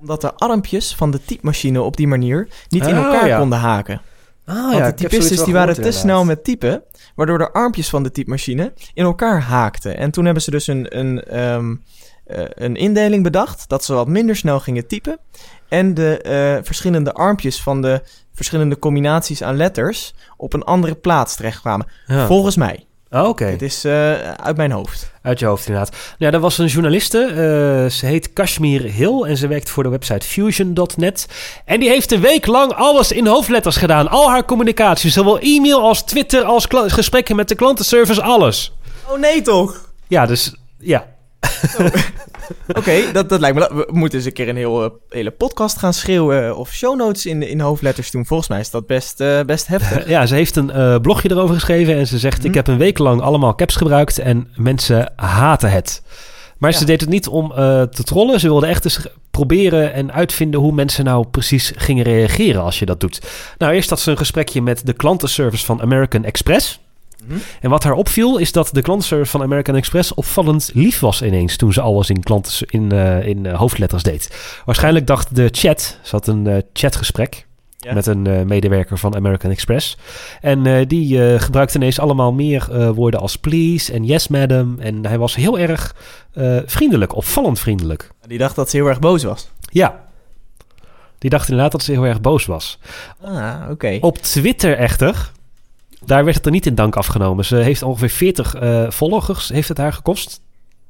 [0.00, 3.38] Omdat de armpjes van de typemachine op die manier niet in elkaar ja.
[3.38, 4.00] konden haken.
[4.44, 6.82] Ah, Want de typistes die waren te snel met typen,
[7.14, 9.96] waardoor de armpjes van de typemachine in elkaar haakten.
[9.96, 11.74] En toen hebben ze dus een, een, ehm,
[12.24, 15.18] eh, een indeling bedacht dat ze wat minder snel gingen typen.
[15.68, 21.36] En de eh, verschillende armpjes van de verschillende combinaties aan letters op een andere plaats
[21.36, 21.86] terechtkwamen.
[22.06, 22.26] Ja.
[22.26, 22.85] Volgens mij.
[23.10, 25.10] Ah, Oké, Het is eh, uit mijn hoofd.
[25.22, 25.96] uit je hoofd inderdaad.
[26.18, 27.18] Ja, er was een journaliste.
[27.24, 31.26] eh, ze heet Kashmir Hill en ze werkt voor de website fusion.net.
[31.64, 34.08] En die heeft een week lang alles in hoofdletters gedaan.
[34.08, 38.72] Al haar communicatie, zowel e-mail als Twitter als gesprekken met de klantenservice, alles.
[39.08, 39.90] Oh nee toch?
[40.08, 41.06] Ja, dus ja.
[42.78, 43.74] Oké, dat, dat lijkt me...
[43.74, 47.26] We moeten eens een keer een heel, eh, hele podcast gaan schreeuwen of show notes
[47.26, 48.26] in, in hoofdletters doen.
[48.26, 50.08] Volgens mij is dat best, eh, best heftig.
[50.16, 52.46] Ja, ze heeft een eh, blogje erover geschreven en ze zegt: Mhm.
[52.46, 56.02] Ik heb een week lang allemaal caps gebruikt en mensen haten het.
[56.58, 58.40] Maar ze deed het niet om eh, te trollen.
[58.40, 62.86] Ze wilde echt eens proberen en uitvinden hoe mensen nou precies gingen reageren als je
[62.86, 63.20] dat doet.
[63.58, 66.80] Nou, eerst had ze een gesprekje met de klantenservice van American Express.
[67.26, 67.38] Mhm.
[67.60, 71.56] En wat haar opviel is dat de klantenservice van American Express opvallend lief was ineens
[71.56, 74.36] toen ze alles in, klanten, in, eh, in eh, hoofdletters deed.
[74.64, 77.46] Waarschijnlijk dacht de chat, ze had een eh, chatgesprek
[77.78, 77.94] Ja.
[77.94, 79.96] met een medewerker van American Express.
[80.40, 84.76] En die gebruikte ineens allemaal meer woorden als please en yes madam.
[84.78, 85.94] En hij was heel erg
[86.66, 88.10] vriendelijk, opvallend vriendelijk.
[88.26, 89.50] Die dacht dat ze heel erg boos was.
[89.60, 90.04] Ja.
[91.18, 92.78] Die dacht inderdaad dat ze heel erg boos was.
[93.22, 93.98] Ah, oké.
[94.00, 95.32] Op Twitter echter,
[96.06, 97.44] daar werd het er niet in dank afgenomen.
[97.44, 100.40] Ze heeft ongeveer 40 eh, volgers, heeft het haar gekost.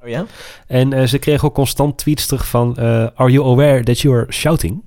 [0.02, 0.26] Oh ja?
[0.66, 2.76] En eh, ze kreeg ook constant tweets terug van...
[2.76, 4.83] eh, Are you aware that you are shouting?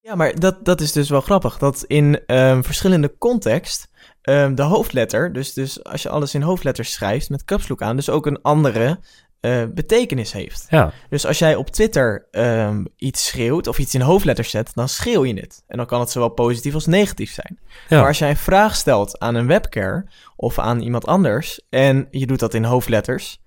[0.00, 1.58] Ja, maar dat, dat is dus wel grappig.
[1.58, 3.90] Dat in ehm, verschillende context
[4.22, 7.96] ehm, de hoofdletter, dus, dus als je alles in hoofdletters schrijft met caps lock aan,
[7.96, 8.98] dus ook een andere
[9.40, 10.66] eh, betekenis heeft.
[10.70, 14.88] Ja, Dus als jij op Twitter ehm, iets schreeuwt of iets in hoofdletters zet, dan
[14.88, 15.62] schreeuw je het.
[15.66, 17.58] En dan kan het zowel positief als negatief zijn.
[17.88, 17.98] ja.
[17.98, 22.26] Maar als jij een vraag stelt aan een webcare of aan iemand anders en je
[22.26, 23.38] doet dat in hoofdletters,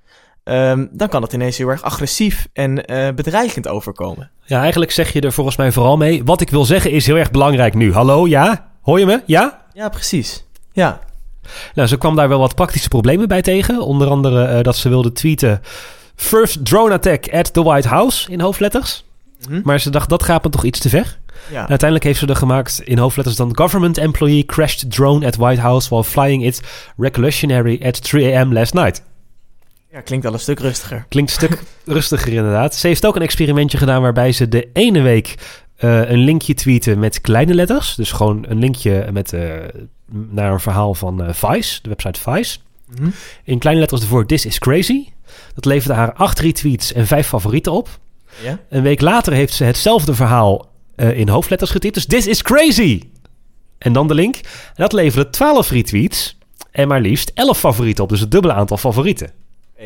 [0.44, 4.32] ehm, dan kan het ineens heel erg agressief en eh, bedreigend overkomen.
[4.46, 6.24] Ja, eigenlijk zeg je er volgens mij vooral mee.
[6.24, 7.94] Wat ik wil zeggen is heel erg belangrijk nu.
[7.94, 8.72] Hallo, ja?
[8.82, 9.22] Hoor je me?
[9.26, 9.66] Ja?
[9.74, 10.46] Ja, precies.
[10.72, 11.00] Ja,
[11.74, 13.82] Nou, ze kwam daar wel wat praktische problemen bij tegen.
[13.82, 15.62] Onder andere eh, dat ze wilde tweeten...
[16.16, 19.04] First drone attack at the White House in hoofdletters.
[19.50, 19.62] Mhm.
[19.64, 21.20] Maar ze dacht, dat gaat me toch iets te ver.
[21.52, 21.60] ja.
[21.60, 23.58] Uiteindelijk heeft ze er gemaakt in hoofdletters dan...
[23.58, 25.90] Government employee crashed drone at White House...
[25.90, 26.62] while flying it
[26.98, 28.54] reclusionary at 3 a.m.
[28.54, 29.04] last night.
[29.92, 31.06] ja klinkt al een stuk rustiger.
[31.10, 31.64] Klinkt een stuk
[31.96, 32.76] rustiger inderdaad.
[32.76, 35.36] Ze heeft ook een experimentje gedaan waarbij ze de ene week
[35.76, 37.96] eh, een linkje tweeten met kleine letters.
[37.96, 39.54] Dus gewoon een linkje met, eh,
[40.12, 42.58] naar een verhaal van eh, Vice, de website Vice.
[42.96, 43.10] Mhm.
[43.44, 45.08] In kleine letters ervoor This is crazy.
[45.56, 48.00] Dat leverde haar acht retweets en vijf favorieten op.
[48.44, 48.60] Ja?
[48.70, 51.94] Een week later heeft ze hetzelfde verhaal eh, in hoofdletters getypt.
[51.94, 53.02] Dus This is crazy!
[53.78, 54.36] En dan de link.
[54.36, 54.42] En
[54.76, 56.38] dat leverde 12 retweets
[56.72, 58.10] en maar liefst 11 favorieten op.
[58.10, 59.32] Dus het dubbele aantal favorieten.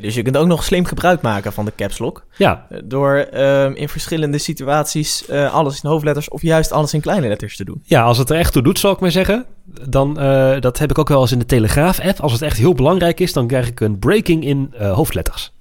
[0.01, 2.25] Dus je kunt ook nog slim gebruik maken van de caps lock.
[2.37, 7.01] Ja, eh, Door ehm, in verschillende situaties eh, alles in hoofdletters of juist alles in
[7.01, 7.81] kleine letters te doen.
[7.83, 9.45] Ja, als het er echt toe doet, zal ik maar zeggen.
[9.89, 12.19] Dan, eh, dat heb ik ook wel eens in de Telegraaf-app.
[12.19, 15.53] Als het echt heel belangrijk is, dan krijg ik een breaking in hoofdletters.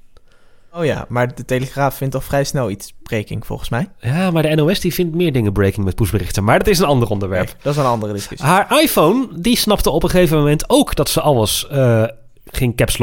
[0.72, 3.88] Oh ja, maar de Telegraaf vindt al vrij snel iets breking volgens mij.
[4.00, 6.44] Ja, maar de NOS die vindt meer dingen breaking met pushberichten.
[6.44, 7.46] Maar dat is een ander onderwerp.
[7.46, 8.48] Nee, dat is een andere discussie.
[8.48, 11.66] Haar iPhone, die snapte op een gegeven moment ook dat ze alles
[12.44, 12.98] ging caps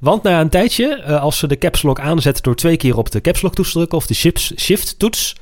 [0.00, 3.10] Want na een tijdje, eh, als ze de caps lock aanzet door twee keer op
[3.10, 4.14] de caps lock toets te drukken of de
[4.56, 5.36] shift, toets,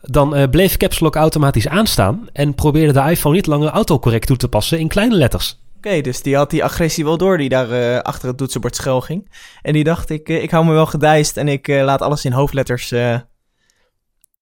[0.00, 4.36] dan eh, bleef caps lock automatisch aanstaan en probeerde de iPhone niet langer autocorrect toe
[4.36, 5.58] te passen in kleine letters.
[5.76, 9.00] Oké, dus die had die agressie wel door die daar eh, achter het toetsenbord schuil
[9.00, 9.32] ging.
[9.62, 12.90] En die dacht, ik, ik hou me wel gedijst en ik laat alles in hoofdletters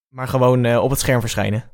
[0.09, 1.71] maar gewoon op het scherm verschijnen.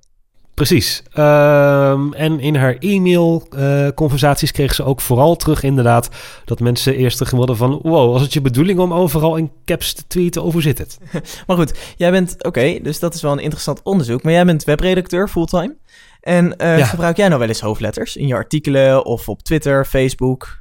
[0.55, 1.03] Precies.
[1.13, 6.09] Ehm, en in haar e-mail-conversaties kreeg ze ook vooral terug inderdaad
[6.45, 7.79] dat mensen eerst terug wilden van...
[7.83, 10.99] wow, was het je bedoeling om overal in caps te tweeten hoe zit het?
[11.47, 14.23] Maar goed, jij bent, oké, dus dat is wel een interessant onderzoek.
[14.23, 15.77] Maar jij bent webredacteur fulltime.
[16.21, 16.85] En eh, Ja.
[16.85, 20.59] gebruik jij nou wel eens hoofdletters in je artikelen of op Twitter, Facebook?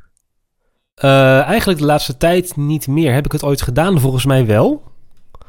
[0.96, 3.14] Eh, eigenlijk de laatste tijd niet meer.
[3.14, 4.00] Heb ik het ooit gedaan?
[4.00, 4.84] Volgens mij wel.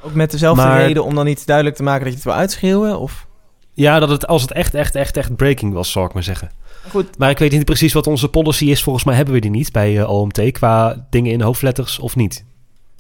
[0.03, 2.35] Ook met dezelfde Maar- reden om dan iets duidelijk te maken dat je het wil
[2.35, 2.99] uitschreeuwen?
[2.99, 3.27] Of...
[3.75, 6.51] Ja, dat het, als het echt, echt, echt, echt breaking was, zal ik maar zeggen.
[6.89, 8.83] Goed, Maar ik weet niet precies wat onze policy is.
[8.83, 12.45] Volgens mij hebben we die niet bij eh, OMT qua dingen in hoofdletters of niet.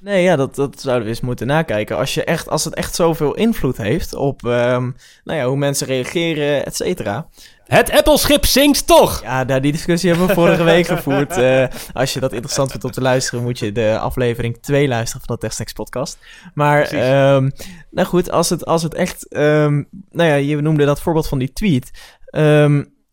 [0.04, 1.96] Nee, ja, dat, dat zouden we eens moeten nakijken.
[1.96, 4.90] Als, je echt, als het echt zoveel invloed heeft op ehm,
[5.24, 7.28] nou ja, hoe mensen reageren, et cetera.
[7.64, 9.22] Het Apple-schip zinkt toch!
[9.22, 11.36] Ja, daar, die discussie hebben we vorige week gevoerd.
[11.44, 15.26] Eh, als je dat interessant vindt om te luisteren, moet je de aflevering 2 luisteren
[15.26, 16.18] van de TechSnacks podcast.
[16.54, 17.50] Maar, ehm,
[17.90, 19.28] nou goed, als het, als het echt...
[19.28, 21.90] ehm, nou ja, je noemde dat voorbeeld van die tweet.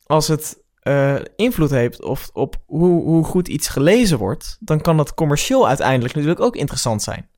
[0.05, 4.57] Als het eh, invloed heeft of, op hoe, hoe goed iets gelezen wordt...
[4.59, 7.29] dan kan dat commercieel uiteindelijk natuurlijk ook interessant zijn.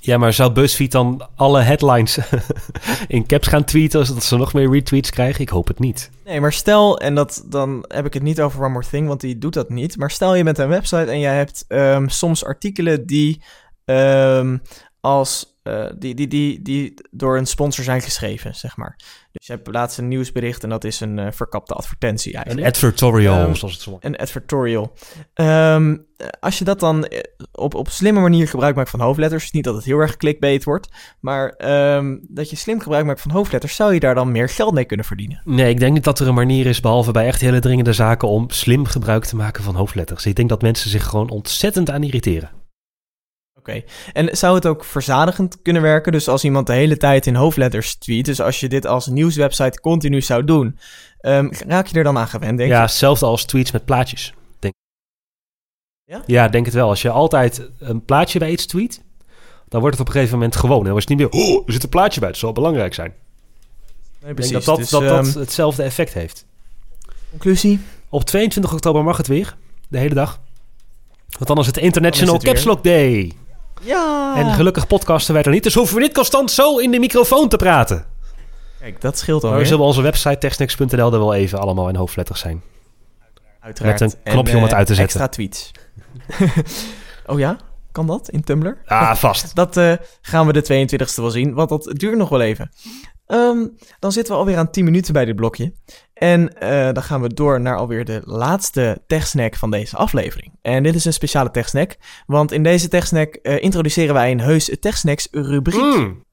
[0.00, 2.18] Ja, maar zou BuzzFeed dan alle headlines
[3.08, 4.06] in caps gaan tweeten...
[4.06, 5.40] zodat ze nog meer retweets krijgen?
[5.40, 6.10] Ik hoop het niet.
[6.24, 9.20] Nee, maar stel, en dat, dan heb ik het niet over One More Thing, want
[9.20, 9.96] die doet dat niet.
[9.96, 13.42] Maar stel je bent een website en jij hebt ehm, soms artikelen die
[13.84, 14.58] ehm,
[15.00, 18.96] als eh, die, die, die, die door een sponsor zijn geschreven, zeg maar.
[19.32, 22.66] Dus je hebt laatst een nieuwsbericht en dat is een eh, verkapte advertentie Een eigenlijk.
[22.66, 23.96] advertorial, Ehm, zoals het zo...
[24.00, 24.92] Een advertorial.
[25.34, 27.20] Ehm, eh, als je dat dan eh,
[27.52, 30.64] op, op slimme manier gebruik maakt van hoofdletters, dus niet dat het heel erg clickbait
[30.64, 30.88] wordt,
[31.20, 34.74] maar ehm, dat je slim gebruik maakt van hoofdletters, zou je daar dan meer geld
[34.74, 35.42] mee kunnen verdienen.
[35.44, 38.28] Nee, ik denk niet dat er een manier is, behalve bij echt hele dringende zaken,
[38.28, 40.26] om slim gebruik te maken van hoofdletters.
[40.26, 42.59] Ik denk dat mensen zich gewoon ontzettend aan irriteren.
[44.12, 46.12] En zou het ook verzadigend kunnen werken?
[46.12, 49.80] Dus als iemand de hele tijd in hoofdletters tweet, dus als je dit als nieuwswebsite
[49.80, 50.78] continu zou doen,
[51.20, 54.34] ehm, raak je er dan aan gewend, denk ja, hetzelfde als tweets met plaatjes.
[54.58, 54.74] Denk.
[56.04, 56.22] Ja?
[56.26, 56.88] Ja, denk het wel.
[56.88, 59.02] Als je altijd een plaatje bij iets tweet,
[59.68, 60.84] dan wordt het op een gegeven moment gewoon.
[60.84, 63.12] Dan is het niet meer, oh, er zit een plaatje bij, het zal belangrijk zijn.
[64.22, 64.52] Nee, precies.
[64.52, 66.46] denk dat dat, Dus, dat, dat ehm, hetzelfde effect heeft.
[67.30, 67.80] conclusie?
[68.08, 69.56] Op 22 oktober mag het weer,
[69.88, 70.40] de hele dag.
[71.30, 72.64] Want dan is het International Caps.
[72.64, 73.32] Lock Day.
[73.80, 74.34] Ja!
[74.36, 77.48] En gelukkig podcasten wij er niet, dus hoeven we niet constant zo in de microfoon
[77.48, 78.04] te praten.
[78.80, 79.66] Kijk, dat scheelt Maar alweer.
[79.66, 82.62] we zullen onze website techsnacks.nl er wel even allemaal in hoofdletters zijn.
[83.60, 84.00] Uiteraard.
[84.00, 85.20] met een knopje om het eh, uit te zetten.
[85.20, 85.70] Extra tweets.
[87.26, 87.56] oh ja?
[87.92, 88.76] Kan dat in Tumblr?
[88.86, 89.54] Ah, vast.
[89.60, 92.70] Dat eh, gaan we de 22e wel zien, want dat duurt nog wel even.
[93.30, 93.66] Ehm,
[93.98, 95.72] dan zitten we alweer aan 10 minuten bij dit blokje.
[96.14, 100.52] En eh, dan gaan we door naar alweer de laatste techsnack van deze aflevering.
[100.62, 104.76] En dit is een speciale techsnack, want in deze techsnack eh introduceren wij een heus
[104.80, 105.80] techsnacks rubriek.
[105.80, 106.24] Mm.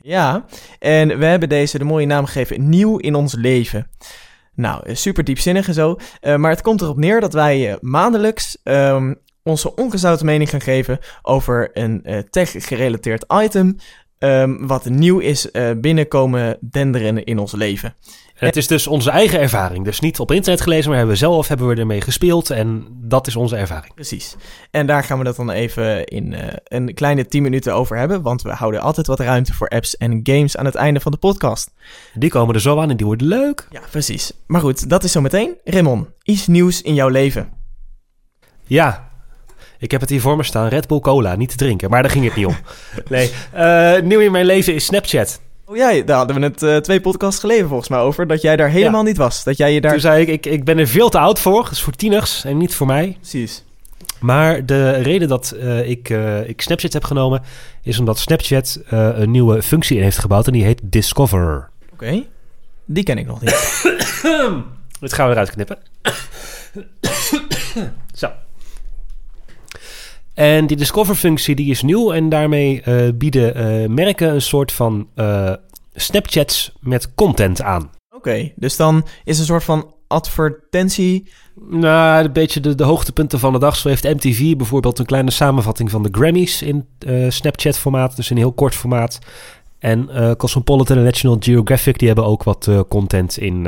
[0.00, 0.44] Ja,
[0.78, 3.90] en we hebben deze de mooie naam gegeven Nieuw in ons leven.
[4.54, 5.96] Nou, eh, super diepzinnig en zo.
[6.36, 11.70] maar het komt erop neer dat wij maandelijks ehm, onze ongezouten mening gaan geven over
[11.72, 13.76] een tech-gerelateerd item.
[14.18, 17.94] Ehm, wat nieuw is eh, binnenkomen denderen in ons leven.
[18.38, 19.84] En het is dus onze eigen ervaring.
[19.84, 22.50] Dus niet op internet gelezen, maar hebben we zelf hebben we ermee gespeeld.
[22.50, 23.94] En dat is onze ervaring.
[23.94, 24.36] Precies.
[24.70, 28.22] En daar gaan we dat dan even in eh, een kleine 10 minuten over hebben.
[28.22, 31.18] Want we houden altijd wat ruimte voor apps en games aan het einde van de
[31.18, 31.70] podcast.
[32.14, 33.66] Die komen er zo aan en die worden leuk.
[33.70, 34.32] Ja, precies.
[34.46, 35.56] Maar goed, dat is zometeen.
[35.64, 37.48] Raymond, iets nieuws in jouw leven.
[38.66, 39.07] Ja,
[39.78, 40.68] ik heb het hier voor me staan.
[40.68, 41.90] Red Bull Cola, niet te drinken.
[41.90, 42.56] Maar daar ging het niet om.
[43.08, 45.40] Nee, eh, nieuw in mijn leven is Snapchat.
[45.64, 48.26] Oh ja, daar hadden we het eh, twee podcasts geleden volgens mij over.
[48.26, 49.44] Dat jij daar helemaal niet was.
[49.44, 49.90] Dat jij je daar...
[49.90, 51.62] Toen zei ik, ik, ik ben er veel te oud voor.
[51.62, 53.16] Dat is voor tieners en niet voor mij.
[53.20, 53.64] Precies.
[54.20, 56.08] Maar de reden dat eh, ik,
[56.46, 57.42] ik Snapchat heb genomen...
[57.82, 60.46] is omdat Snapchat een nieuwe functie in heeft gebouwd...
[60.46, 61.68] en die heet Discover.
[61.92, 62.24] Oké.
[62.84, 63.82] Die ken ik nog niet.
[65.00, 65.78] Dit gaan we eruit knippen.
[68.14, 68.30] Zo.
[70.38, 72.12] En die Discover-functie die is nieuw...
[72.12, 75.52] en daarmee eh, bieden eh, merken een soort van eh,
[75.94, 77.90] Snapchats met content aan.
[78.16, 81.30] Oké, dus dan is een soort van advertentie...
[81.70, 83.76] Nou, een beetje de, de hoogtepunten van de dag.
[83.76, 86.86] Zo heeft MTV bijvoorbeeld een kleine samenvatting van de Grammys in
[87.28, 89.18] Snapchat-formaat, dus in een heel kort formaat.
[89.78, 93.66] En Cosmopolitan en National Geographic die hebben ook wat content in,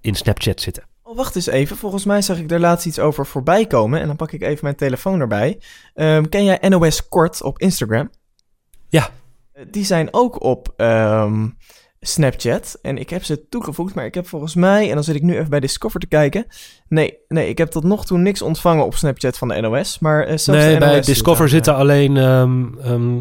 [0.00, 0.85] in Snapchat zitten.
[1.08, 1.76] Oh, wacht eens even.
[1.76, 4.00] Volgens mij zag ik er laatst iets over voorbij komen.
[4.00, 5.58] En dan pak ik even mijn telefoon erbij.
[5.94, 8.10] Ehm, ken jij NOS Kort op Instagram?
[8.88, 9.08] Ja.
[9.52, 11.46] Eh, Die zijn ook op ehm,
[12.00, 12.78] Snapchat.
[12.82, 14.88] En ik heb ze toegevoegd, maar ik heb volgens mij...
[14.88, 16.46] En dan zit ik nu even bij Discover te kijken.
[16.88, 19.98] Nee, nee ik heb tot nog toe niks ontvangen op Snapchat van de NOS.
[19.98, 23.20] Maar zelfs Nee, bij Discover zitten alleen ehm,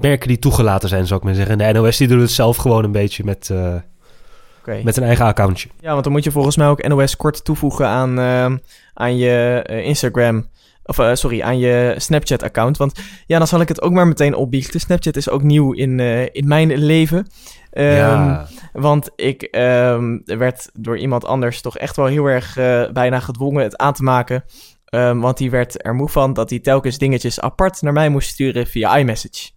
[0.00, 1.60] merken die toegelaten zijn, zou ik maar zeggen.
[1.60, 3.74] En de NOS die doet het zelf gewoon een beetje met, eh,
[4.66, 5.68] met een eigen accountje.
[5.80, 8.56] Ja, want dan moet je volgens mij ook NOS Kort toevoegen aan, ehm,
[8.94, 10.48] aan je eh, Instagram...
[10.88, 12.76] Of eh, sorry, aan je Snapchat-account.
[12.76, 14.80] Want ja, dan zal ik het ook maar meteen opbiechten.
[14.80, 17.26] Snapchat is ook nieuw in, eh, in mijn leven.
[17.70, 18.46] Ehm, ja.
[18.72, 22.54] Want ik ehm, werd door iemand anders toch echt wel heel erg
[22.92, 24.44] bijna gedwongen het aan te maken.
[25.20, 28.66] Want die werd er moe van dat hij telkens dingetjes apart naar mij moest sturen
[28.66, 29.50] via iMessage.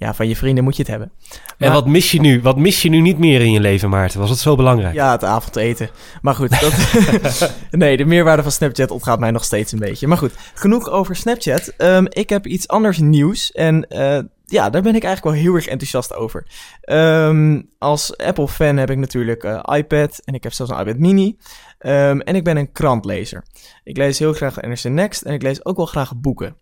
[0.00, 1.12] Ja, van je vrienden moet je het hebben.
[1.58, 2.40] En wat mis je nu?
[2.42, 4.20] Wat mis je nu niet meer in je leven, Maarten?
[4.20, 4.94] Was het zo belangrijk?
[4.94, 5.90] Ja, het avondeten.
[6.22, 7.52] Maar goed, dat...
[7.70, 10.06] nee, de meerwaarde van Snapchat ontgaat mij nog steeds een beetje.
[10.06, 11.72] Maar goed, genoeg over Snapchat.
[11.76, 15.54] Ehm, ik heb iets anders nieuws en eh, ja, daar ben ik eigenlijk wel heel
[15.54, 16.46] erg enthousiast over.
[16.80, 21.36] Ehm, als Apple-fan heb ik natuurlijk eh, iPad en ik heb zelfs een iPad mini.
[21.78, 23.44] Ehm, en ik ben een krantlezer.
[23.84, 26.56] Ik lees heel graag NRC Next en ik lees ook wel graag boeken.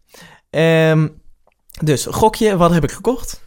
[0.51, 1.09] Ehm,
[1.85, 3.43] dus, gokje, wat heb ik gekocht?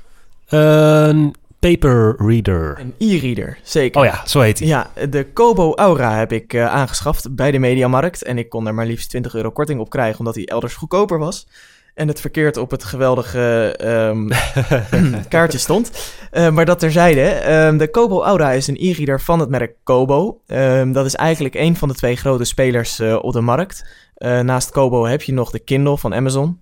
[0.48, 2.80] Een paper reader.
[2.80, 4.02] Een e-reader, zeker.
[4.02, 4.68] Oh ja, zo heet hij.
[4.68, 8.24] Ja, de Kobo Aura heb ik eh, aangeschaft bij de Mediamarkt.
[8.24, 11.20] En ik kon er maar liefst 20 euro korting op krijgen, omdat hij elders goedkoper
[11.20, 11.48] was.
[11.94, 14.30] En het verkeerd op het geweldige ehm,
[15.30, 16.14] kaartje stond.
[16.32, 20.42] Eh, maar dat terzijde, ehm, de Kobo Aura is een e-reader van het merk Kobo.
[20.48, 23.86] Ehm, dat is eigenlijk een van de twee grote spelers eh, op de markt.
[24.22, 26.61] Naast Kobo heb je nog de Kindle van Amazon.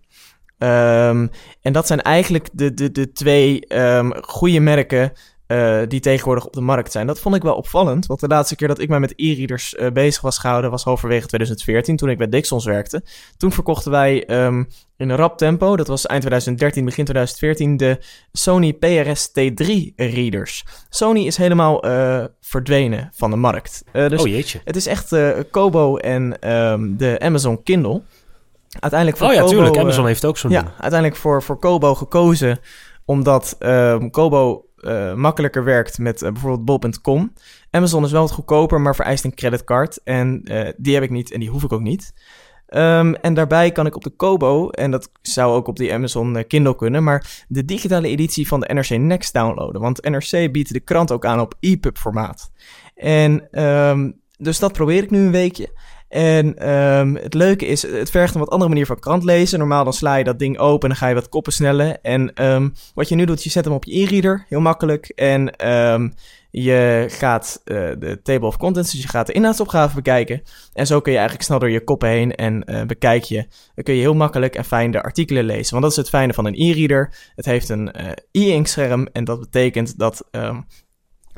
[0.59, 1.27] Ehm,
[1.61, 5.11] en dat zijn eigenlijk de, de, de twee ehm, goede merken
[5.49, 7.07] eh, die tegenwoordig op de markt zijn.
[7.07, 9.91] Dat vond ik wel opvallend, want de laatste keer dat ik mij met e-readers eh,
[9.91, 13.03] bezig was gehouden was halverwege 2014, toen ik bij Dixons werkte.
[13.37, 14.63] Toen verkochten wij ehm,
[14.97, 17.99] in een rap tempo, dat was eind 2013, begin 2014, de
[18.31, 20.65] Sony PRS T3 readers.
[20.89, 23.83] Sony is helemaal eh, verdwenen van de markt.
[23.91, 24.61] Dus oh jeetje.
[24.63, 25.15] het is echt
[25.51, 26.29] Kobo en
[26.97, 28.01] de Amazon Kindle.
[28.79, 29.75] Uiteindelijk voor Oh ja, Kobo, tuurlijk.
[29.75, 30.71] eh, Amazon heeft ook zo'n ja, ding.
[30.71, 32.59] uiteindelijk voor, voor Kobo gekozen
[33.05, 37.33] omdat ehm, Kobo eh, makkelijker werkt met eh, bijvoorbeeld bol.com.
[37.71, 39.99] Amazon is wel wat goedkoper, maar vereist een creditcard.
[40.03, 40.41] En
[40.77, 42.13] die heb ik niet en die hoef ik ook niet.
[42.67, 46.43] Ehm, en daarbij kan ik op de Kobo, en dat zou ook op die Amazon
[46.47, 49.81] Kindle kunnen, maar de digitale editie van de NRC Next downloaden.
[49.81, 52.51] Want NRC biedt de krant ook aan op EPUB formaat.
[52.95, 55.69] En ehm, dus dat probeer ik nu een weekje.
[56.09, 59.59] En ehm, het leuke is, het vergt een wat andere manier van krant lezen.
[59.59, 62.01] Normaal dan sla je dat ding open en dan ga je wat koppen snellen.
[62.01, 65.11] En ehm, wat je nu doet, je zet hem op je e-reader, heel makkelijk.
[65.15, 66.09] En ehm,
[66.51, 70.41] je gaat eh, de table of contents, dus je gaat de inhoudsopgave bekijken.
[70.73, 73.47] En zo kun je eigenlijk snel door je koppen heen en eh, bekijk je.
[73.75, 75.71] Dan kun je heel makkelijk en fijn de artikelen lezen.
[75.71, 77.13] Want dat is het fijne van een e-reader.
[77.35, 80.27] Het heeft een eh, e-ink scherm en dat betekent dat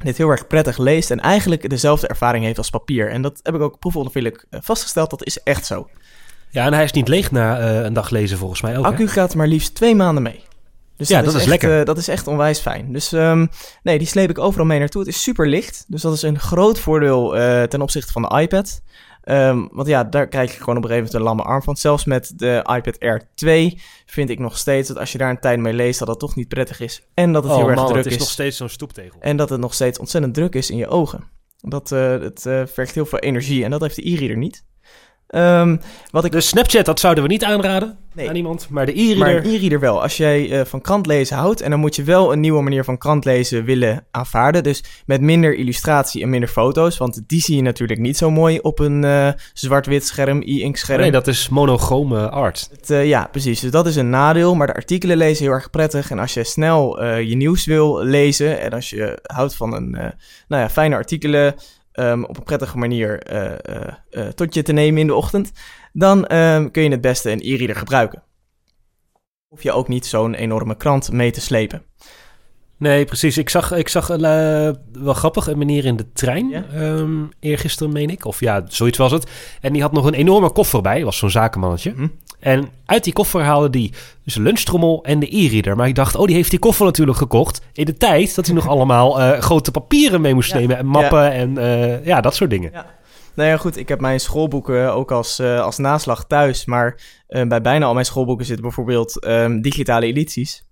[0.05, 3.09] dit heel erg prettig leest en eigenlijk dezelfde ervaring heeft als papier.
[3.09, 5.87] En dat heb ik ook proefondervindelijk eh, vastgesteld, dat is echt zo.
[6.49, 8.83] Ja, en hij is niet leeg na eh, een dag lezen volgens mij ook.
[8.85, 8.91] hè?
[8.91, 10.43] Accu gaat maar liefst twee maanden mee.
[10.97, 11.79] Dus Ja, dat is echt, lekker.
[11.79, 12.91] eh, dat is echt onwijs fijn.
[12.93, 13.45] Dus ehm,
[13.83, 15.01] nee, die sleep ik overal mee naartoe.
[15.01, 15.85] Het is super licht.
[15.87, 17.29] Dus dat is een groot voordeel
[17.67, 18.81] ten opzichte van de iPad.
[19.23, 21.75] Ehm, want ja, daar krijg je gewoon op een gegeven moment een lamme arm van.
[21.75, 25.39] Zelfs met de iPad Air 2 vind ik nog steeds dat als je daar een
[25.39, 27.01] tijd mee leest, dat dat toch niet prettig is.
[27.13, 28.19] En dat het heel oh erg man, druk het is is.
[28.19, 29.19] nog steeds zo'n stoeptegel.
[29.19, 31.23] En dat het nog steeds ontzettend druk is in je ogen.
[31.57, 34.65] Dat eh, het eh, vergt heel veel energie en dat heeft de e-reader niet.
[35.27, 35.77] Ehm,
[36.11, 38.29] wat ik De Snapchat, dat zouden we niet aanraden Nee.
[38.29, 38.67] aan iemand.
[38.69, 39.45] Maar de Maar e-reader...
[39.45, 40.01] een e-reader wel.
[40.01, 42.83] Als jij eh, van krant lezen houdt, en dan moet je wel een nieuwe manier
[42.83, 44.63] van krant lezen willen aanvaarden.
[44.63, 46.97] Dus met minder illustratie en minder foto's.
[46.97, 50.99] Want die zie je natuurlijk niet zo mooi op een eh, zwart-wit scherm, e-ink scherm.
[51.01, 52.67] nee, dat is monochrome art.
[52.71, 53.59] Het, eh, ja, precies.
[53.59, 54.55] Dus dat is een nadeel.
[54.55, 56.11] Maar de artikelen lezen heel erg prettig.
[56.11, 58.59] En als je snel eh, je nieuws wil lezen.
[58.61, 60.09] En als je houdt van een eh,
[60.47, 61.55] nou ja, fijne artikelen.
[61.91, 65.51] ehm, op een prettige manier eh, eh, eh, tot je te nemen in de ochtend.
[65.93, 68.23] Dan ehm, kun je het beste een e-reader gebruiken.
[69.47, 71.83] Hoef je ook niet zo'n enorme krant mee te slepen.
[72.77, 73.37] Nee, precies.
[73.37, 74.17] Ik zag, ik zag eh,
[74.91, 76.49] wel grappig een meneer in de trein.
[76.49, 76.63] Ja?
[76.73, 78.25] ehm, eergisteren, meen ik.
[78.25, 79.29] Of ja, zoiets was het.
[79.61, 81.03] En die had nog een enorme koffer bij.
[81.03, 81.91] Was zo'n zakenmannetje.
[81.91, 82.07] Hm?
[82.39, 83.93] En uit die koffer haalde die
[84.25, 85.75] zijn lunchtrommel en de e-reader.
[85.75, 87.61] Maar ik dacht, oh, die heeft die koffer natuurlijk gekocht.
[87.73, 90.57] In de tijd dat hij nog allemaal eh, grote papieren mee moest Ja.
[90.57, 90.77] nemen.
[90.77, 92.71] En mappen en eh, ja, dat soort dingen.
[93.33, 93.77] Nou ja, goed.
[93.77, 96.65] Ik heb mijn schoolboeken ook als, eh, als naslag thuis.
[96.65, 100.69] Maar eh, bij bijna al mijn schoolboeken zitten bijvoorbeeld ehm, digitale edities.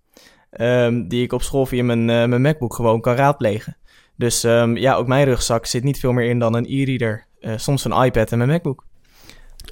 [0.49, 3.78] ehm, die ik op school via mijn, eh, mijn MacBook gewoon kan raadplegen.
[4.16, 7.28] Dus ehm, ja, ook mijn rugzak zit niet veel meer in dan een e-reader.
[7.55, 8.84] soms een iPad en mijn MacBook.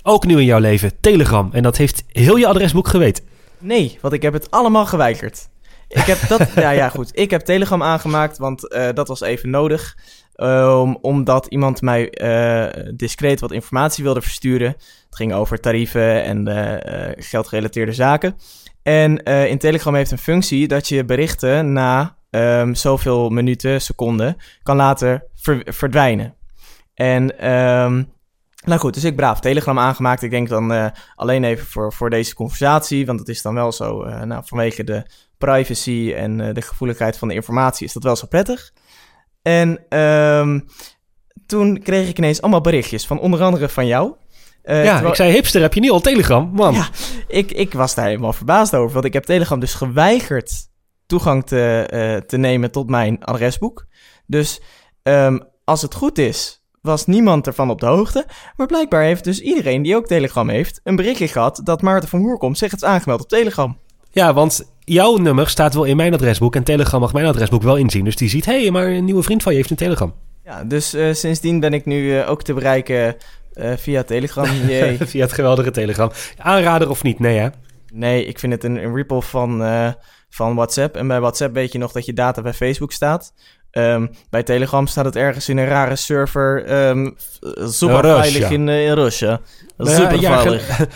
[0.03, 1.49] Ook nieuw in jouw leven, Telegram.
[1.51, 3.23] En dat heeft heel je adresboek geweten.
[3.57, 5.49] Nee, want ik heb het allemaal geweigerd.
[5.87, 7.11] Ik heb dat, ja, ja, goed.
[7.13, 8.61] Ik heb Telegram aangemaakt, want
[8.93, 9.95] dat was even nodig.
[10.37, 14.67] Ehm, omdat iemand mij eh, discreet wat informatie wilde versturen.
[15.05, 18.35] Het ging over tarieven en eh, eh, geldgerelateerde zaken.
[18.83, 24.75] En in Telegram heeft een functie dat je berichten na ehm, zoveel minuten, seconden kan
[24.75, 26.35] laten ver- verdwijnen.
[26.93, 28.03] En ehm,
[28.65, 30.21] nou goed, dus ik braaf Telegram aangemaakt.
[30.21, 34.03] Ik denk dan alleen even voor, voor deze conversatie, want het is dan wel zo,
[34.25, 35.05] nou, vanwege de
[35.37, 38.71] privacy en de gevoeligheid van de informatie is dat wel zo prettig.
[39.41, 40.59] En ehm,
[41.45, 44.13] toen kreeg ik ineens allemaal berichtjes van onder andere van jou.
[44.63, 46.49] Eh, ja, terwijl- ik zei, hipster, heb je niet al Telegram?
[46.53, 46.73] Man.
[46.73, 46.87] Ja.
[47.27, 50.51] ik, ik was daar helemaal verbaasd over, want ik heb Telegram dus geweigerd
[51.05, 53.85] toegang te, eh, te nemen tot mijn adresboek.
[54.25, 54.61] Dus
[55.03, 58.25] ehm, als het goed is, was niemand ervan op de hoogte.
[58.55, 62.19] Maar blijkbaar heeft dus iedereen die ook Telegram heeft, een berichtje gehad dat Maarten van
[62.19, 63.79] Hoerkom zich het is aangemeld op Telegram.
[64.11, 67.75] Ja, want jouw nummer staat wel in mijn adresboek en Telegram mag mijn adresboek wel
[67.75, 68.03] inzien.
[68.03, 70.13] Dus die ziet, hé, hey, maar een nieuwe vriend van je heeft een Telegram.
[70.45, 73.15] Ja, dus eh, sindsdien ben ik nu eh, ook te bereiken
[73.53, 74.45] eh, via Telegram.
[74.99, 76.11] Via het geweldige Telegram.
[76.37, 77.19] Aanrader of niet?
[77.19, 77.47] Nee, hè?
[77.93, 79.63] Nee, ik vind het een, een rip van,
[80.29, 80.95] van WhatsApp.
[80.95, 83.33] En bij WhatsApp weet je nog dat je data bij Facebook staat.
[83.71, 86.65] Ehm, bij Telegram staat het ergens in een rare server.
[86.65, 87.39] ehm f-
[87.73, 89.39] super veilig in, in Russia.
[89.77, 90.69] Super veilig.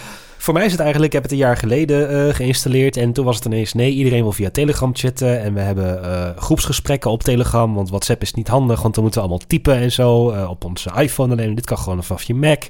[0.41, 2.97] Voor mij is het eigenlijk, ik heb het een jaar geleden eh, geïnstalleerd.
[2.97, 5.41] En toen was het ineens, nee, iedereen wil via Telegram chatten.
[5.41, 7.73] En we hebben eh, groepsgesprekken op Telegram.
[7.73, 10.29] Want WhatsApp is niet handig, want dan moeten we allemaal typen en zo.
[10.31, 11.55] eh, op onze iPhone alleen.
[11.55, 12.63] Dit kan gewoon vanaf je Mac.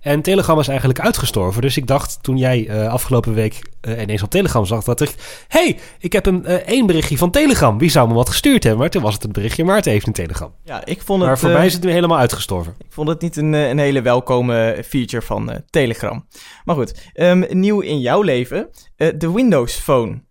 [0.00, 1.62] En Telegram is eigenlijk uitgestorven.
[1.62, 5.14] Dus ik dacht, toen jij eh, afgelopen week eh, ineens op Telegram zag, dat ik...
[5.48, 7.78] hey, ik heb een eh, één berichtje van Telegram.
[7.78, 8.80] Wie zou me wat gestuurd hebben?
[8.80, 10.54] Maar toen was het het berichtje, Maarten heeft een Telegram.
[10.64, 12.74] Ja, ik vond het, Maar voor mij is het nu helemaal uitgestorven.
[12.78, 16.26] ik vond het niet een, een hele welkome feature van Telegram.
[16.64, 18.68] Maar goed, ehm, nieuw in jouw leven.
[18.96, 20.22] de Windows Phone.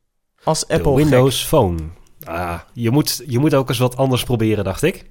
[0.44, 1.78] Als Apple de Windows Phone.
[2.24, 5.06] Ah, je moet, je moet ook eens wat anders proberen, dacht ik.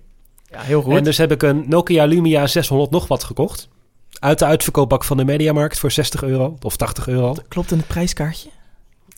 [0.51, 0.97] Ja, heel goed.
[0.97, 3.69] En dus heb ik een Nokia Lumia 600 nog wat gekocht.
[4.19, 7.35] Uit de uitverkoopbak van de Mediamarkt voor 60 euro of 80 euro.
[7.49, 8.49] Klopt een prijskaartje?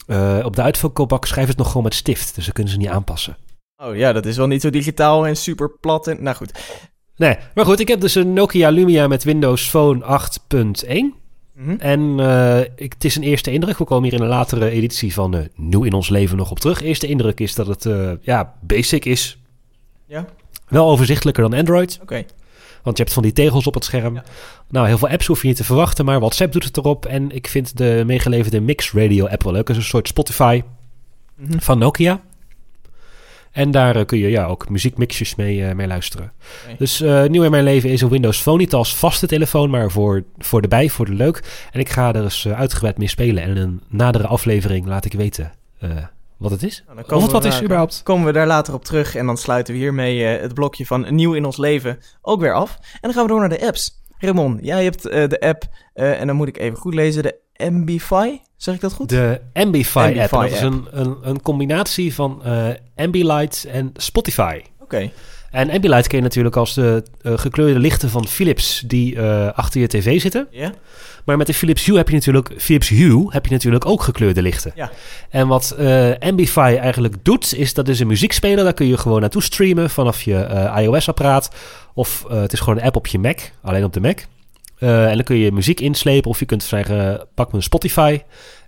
[0.06, 2.88] Eh, op de uitverkoopbak schrijft het nog gewoon met stift, dus dan kunnen ze niet
[2.88, 3.36] aanpassen.
[3.76, 6.06] Oh ja, dat is wel niet zo digitaal en super plat.
[6.06, 6.52] En, nou goed.
[7.16, 11.20] Nee, maar goed, ik heb dus een Nokia Lumia met Windows Phone 8.1.
[11.54, 11.74] Mhm.
[11.78, 13.78] En eh, ik, het is een eerste indruk.
[13.78, 16.60] We komen hier in een latere editie van eh, Nieuw in ons leven nog op
[16.60, 16.82] terug.
[16.82, 19.38] Eerste indruk is dat het eh, ja, basic is.
[20.06, 20.26] Ja,
[20.68, 21.98] Wel overzichtelijker dan Android.
[22.02, 22.24] oké.
[22.82, 24.14] Want je hebt van die tegels op het scherm.
[24.14, 24.24] Ja.
[24.68, 27.06] Nou, heel veel apps hoef je niet te verwachten, maar WhatsApp doet het erop.
[27.06, 29.68] En ik vind de meegeleverde Mix Radio app wel leuk.
[29.68, 30.62] Het is een soort Spotify
[31.36, 31.58] Mhm.
[31.58, 32.20] van Nokia.
[33.52, 36.32] En daar eh, kun je ja, ook muziekmixjes mee, eh, mee luisteren.
[36.78, 38.56] Dus eh, nieuw in mijn leven is een Windows Phone.
[38.58, 41.66] Niet als vaste telefoon, maar voor, voor de bij, voor de leuk.
[41.72, 43.42] En ik ga er eens uitgebreid mee spelen.
[43.42, 45.52] En in een nadere aflevering laat ik weten
[46.40, 46.82] wat het is.
[46.86, 48.00] Nou, dan Of het wat we is daar- überhaupt.
[48.02, 51.14] Komen we daar later op terug en dan sluiten we hiermee eh, het blokje van
[51.14, 52.78] nieuw in ons leven ook weer af.
[52.80, 53.98] En dan gaan we door naar de apps.
[54.18, 55.62] Ramon, jij hebt eh, de app,
[55.94, 58.38] eh, en dan moet ik even goed lezen, de Ambify.
[58.56, 59.08] Zeg ik dat goed?
[59.08, 60.06] De Ambify, app.
[60.32, 64.60] Ambify dat is een, een, een combinatie van eh Ambilight en Spotify.
[64.80, 65.10] Oké.
[65.50, 69.80] En Ambilight ken je natuurlijk als de eh, gekleurde lichten van Philips die eh, achter
[69.80, 70.46] je tv zitten.
[70.50, 70.72] Ja?
[71.24, 74.42] Maar met de Philips Hue heb je natuurlijk, Philips Hue heb je natuurlijk ook gekleurde
[74.42, 74.72] lichten.
[74.74, 74.90] Ja.
[75.30, 78.64] En wat eh Ambify eigenlijk doet, is dat is een muziekspeler.
[78.64, 81.50] Daar kun je gewoon naartoe streamen vanaf je eh, iOS-apparaat.
[81.94, 84.18] Of het is gewoon een app op je Mac, alleen op de Mac.
[84.78, 88.20] En dan kun je muziek inslepen of je kunt zeggen, pak mijn Spotify.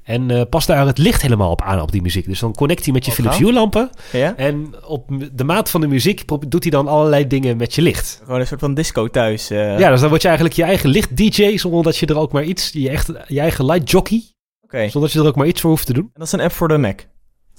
[0.03, 2.25] En eh, pas daar het licht helemaal op aan op die muziek.
[2.27, 3.39] Dus dan connect hij met je Wat Philips.
[3.39, 3.91] Hue lampen.
[4.13, 4.37] Ja?
[4.37, 8.21] En op de maat van de muziek doet hij dan allerlei dingen met je licht.
[8.25, 9.51] Gewoon een soort van disco thuis.
[9.51, 9.79] eh.
[9.79, 12.45] Ja, dus dan word je eigenlijk je eigen licht-DJ, zonder dat je er ook maar
[12.45, 14.23] iets, je, echt, je eigen light jockey.
[14.69, 16.11] En zonder dat je er ook maar iets voor hoeft te doen.
[16.15, 17.01] dat is een app voor de Mac.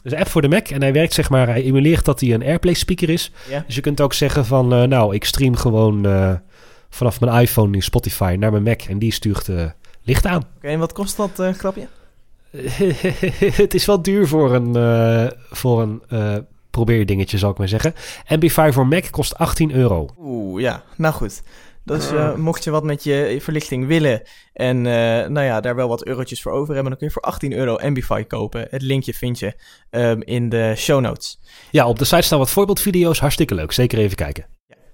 [0.03, 2.33] Dus een app voor de Mac en hij werkt zeg maar, hij emuleert dat hij
[2.33, 3.31] een Airplay speaker is.
[3.49, 3.63] Ja.
[3.65, 6.07] Dus je kunt ook zeggen van, eh, nou, ik stream gewoon
[6.89, 9.49] vanaf mijn iPhone in Spotify naar mijn Mac en die stuurt
[10.03, 10.43] licht aan.
[10.57, 11.87] Oké, en wat kost dat grapje?
[13.63, 16.35] het is wel duur voor een, eh voor een eh
[16.69, 17.93] probeerdingetje, zal ik maar zeggen.
[18.35, 20.09] MB5 voor Mac kost 18 euro.
[20.17, 20.83] Oeh, ja.
[20.97, 21.43] Nou goed.
[21.85, 24.21] Dus mocht je wat met je verlichting willen
[24.53, 27.53] en nou ja, daar wel wat eurotjes voor over hebben, dan kun je voor 18
[27.53, 28.67] euro Ambify kopen.
[28.69, 29.53] Het linkje vind je
[29.89, 31.39] ehm, in de show notes.
[31.71, 33.71] Ja, op de site staan wat voorbeeldvideo's, hartstikke leuk.
[33.71, 34.52] Zeker even kijken.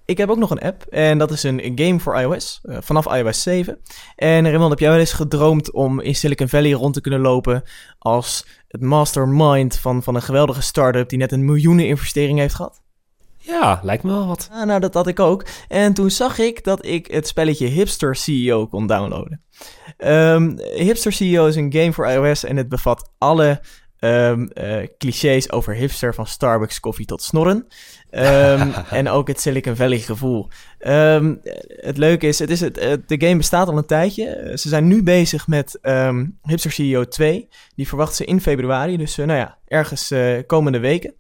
[0.10, 3.06] Ik heb ook nog een app en dat is een game voor iOS, eh, vanaf
[3.06, 3.80] iOS 7.
[4.16, 7.64] En Raymond, heb jij wel eens gedroomd om in Silicon Valley rond te kunnen lopen
[7.98, 12.82] als het mastermind van, van een geweldige start-up die net een miljoenen investering heeft gehad?
[13.38, 14.50] Ja, lijkt me wel wat.
[14.52, 15.46] Ah, nou, dat had ik ook.
[15.68, 19.44] En toen zag ik dat ik het spelletje Hipster CEO kon downloaden.
[19.98, 23.62] Ehm, Hipster CEO is een game voor iOS en het bevat alle
[24.00, 27.68] ehm, eh, clichés over hipster, van Starbucks koffie tot snorren.
[28.10, 30.48] Ehm, en ook het Silicon Valley gevoel.
[30.80, 31.36] Ehm,
[31.68, 34.52] het leuke is, het is het, eh, de game bestaat al een tijdje.
[34.56, 37.48] Ze zijn nu bezig met ehm, Hipster CEO 2.
[37.76, 41.14] Die verwachten ze in februari, dus eh, nou ja, ergens eh, komende weken.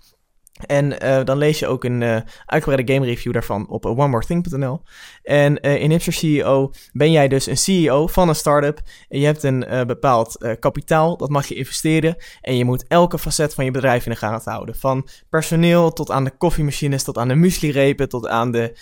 [0.66, 4.82] En eh, dan lees je ook een eh, uitgebreide game review daarvan op eh, onemorething.nl.
[5.24, 8.80] En in Hipster CEO ben jij dus een CEO van een start-up.
[9.10, 12.16] En je hebt een bepaald kapitaal, dat mag je investeren.
[12.41, 14.76] En je moet elke facet van je bedrijf in de gaten houden.
[14.76, 18.74] Van personeel tot aan de koffiemachines, tot aan de mueslirepen, tot aan de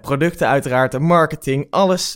[0.00, 2.14] producten uiteraard, de marketing, alles.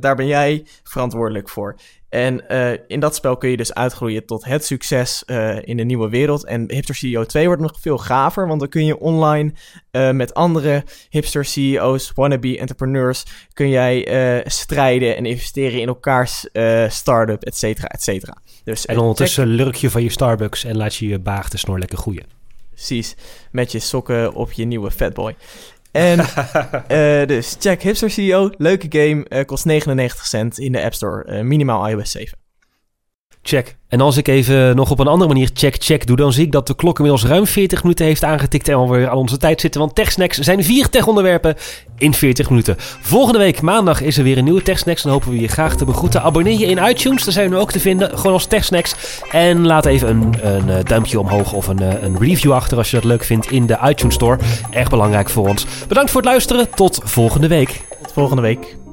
[0.00, 1.76] daar ben jij verantwoordelijk voor.
[2.14, 5.82] En eh, in dat spel kun je dus uitgroeien tot het succes eh, in de
[5.82, 6.44] nieuwe wereld.
[6.44, 9.52] En Hipster CEO 2 wordt nog veel gaver, want dan kun je online
[9.90, 16.46] eh, met andere hipster CEO's, wannabe entrepreneurs, kun jij strijden en investeren in elkaars
[16.88, 18.36] start-up, et cetera, et cetera.
[18.64, 21.98] Dus, En ondertussen lurk je van je Starbucks en laat je je baagde snor lekker
[21.98, 22.22] groeien.
[22.22, 22.32] check-
[22.74, 23.14] precies,
[23.50, 25.36] met je sokken op je nieuwe Fatboy.
[25.94, 26.18] En
[26.88, 31.24] eh, dus check Hipster CEO, leuke game, eh, kost 99 cent in de App Store,
[31.24, 32.38] eh, minimaal iOS 7.
[33.46, 33.76] Check.
[33.88, 36.52] En als ik even nog op een andere manier check, check doe, dan zie ik
[36.52, 39.60] dat de klok inmiddels ruim 40 minuten heeft aangetikt en we weer aan onze tijd
[39.60, 39.80] zitten.
[39.80, 41.56] Want TechSnacks zijn vier tech-onderwerpen
[41.98, 42.76] in 40 minuten.
[43.00, 45.84] Volgende week maandag is er weer een nieuwe TechSnacks en hopen we je graag te
[45.84, 46.22] begroeten.
[46.22, 48.94] Abonneer je in iTunes, daar zijn we ook te vinden, gewoon als TechSnacks.
[49.30, 52.90] En laat even een, een eh, duimpje omhoog of een, eh, een review achter als
[52.90, 54.38] je dat leuk vindt in de iTunes Store.
[54.70, 55.66] Erg belangrijk voor ons.
[55.88, 57.80] Bedankt voor het luisteren, tot volgende week.
[58.02, 58.83] Tot volgende week.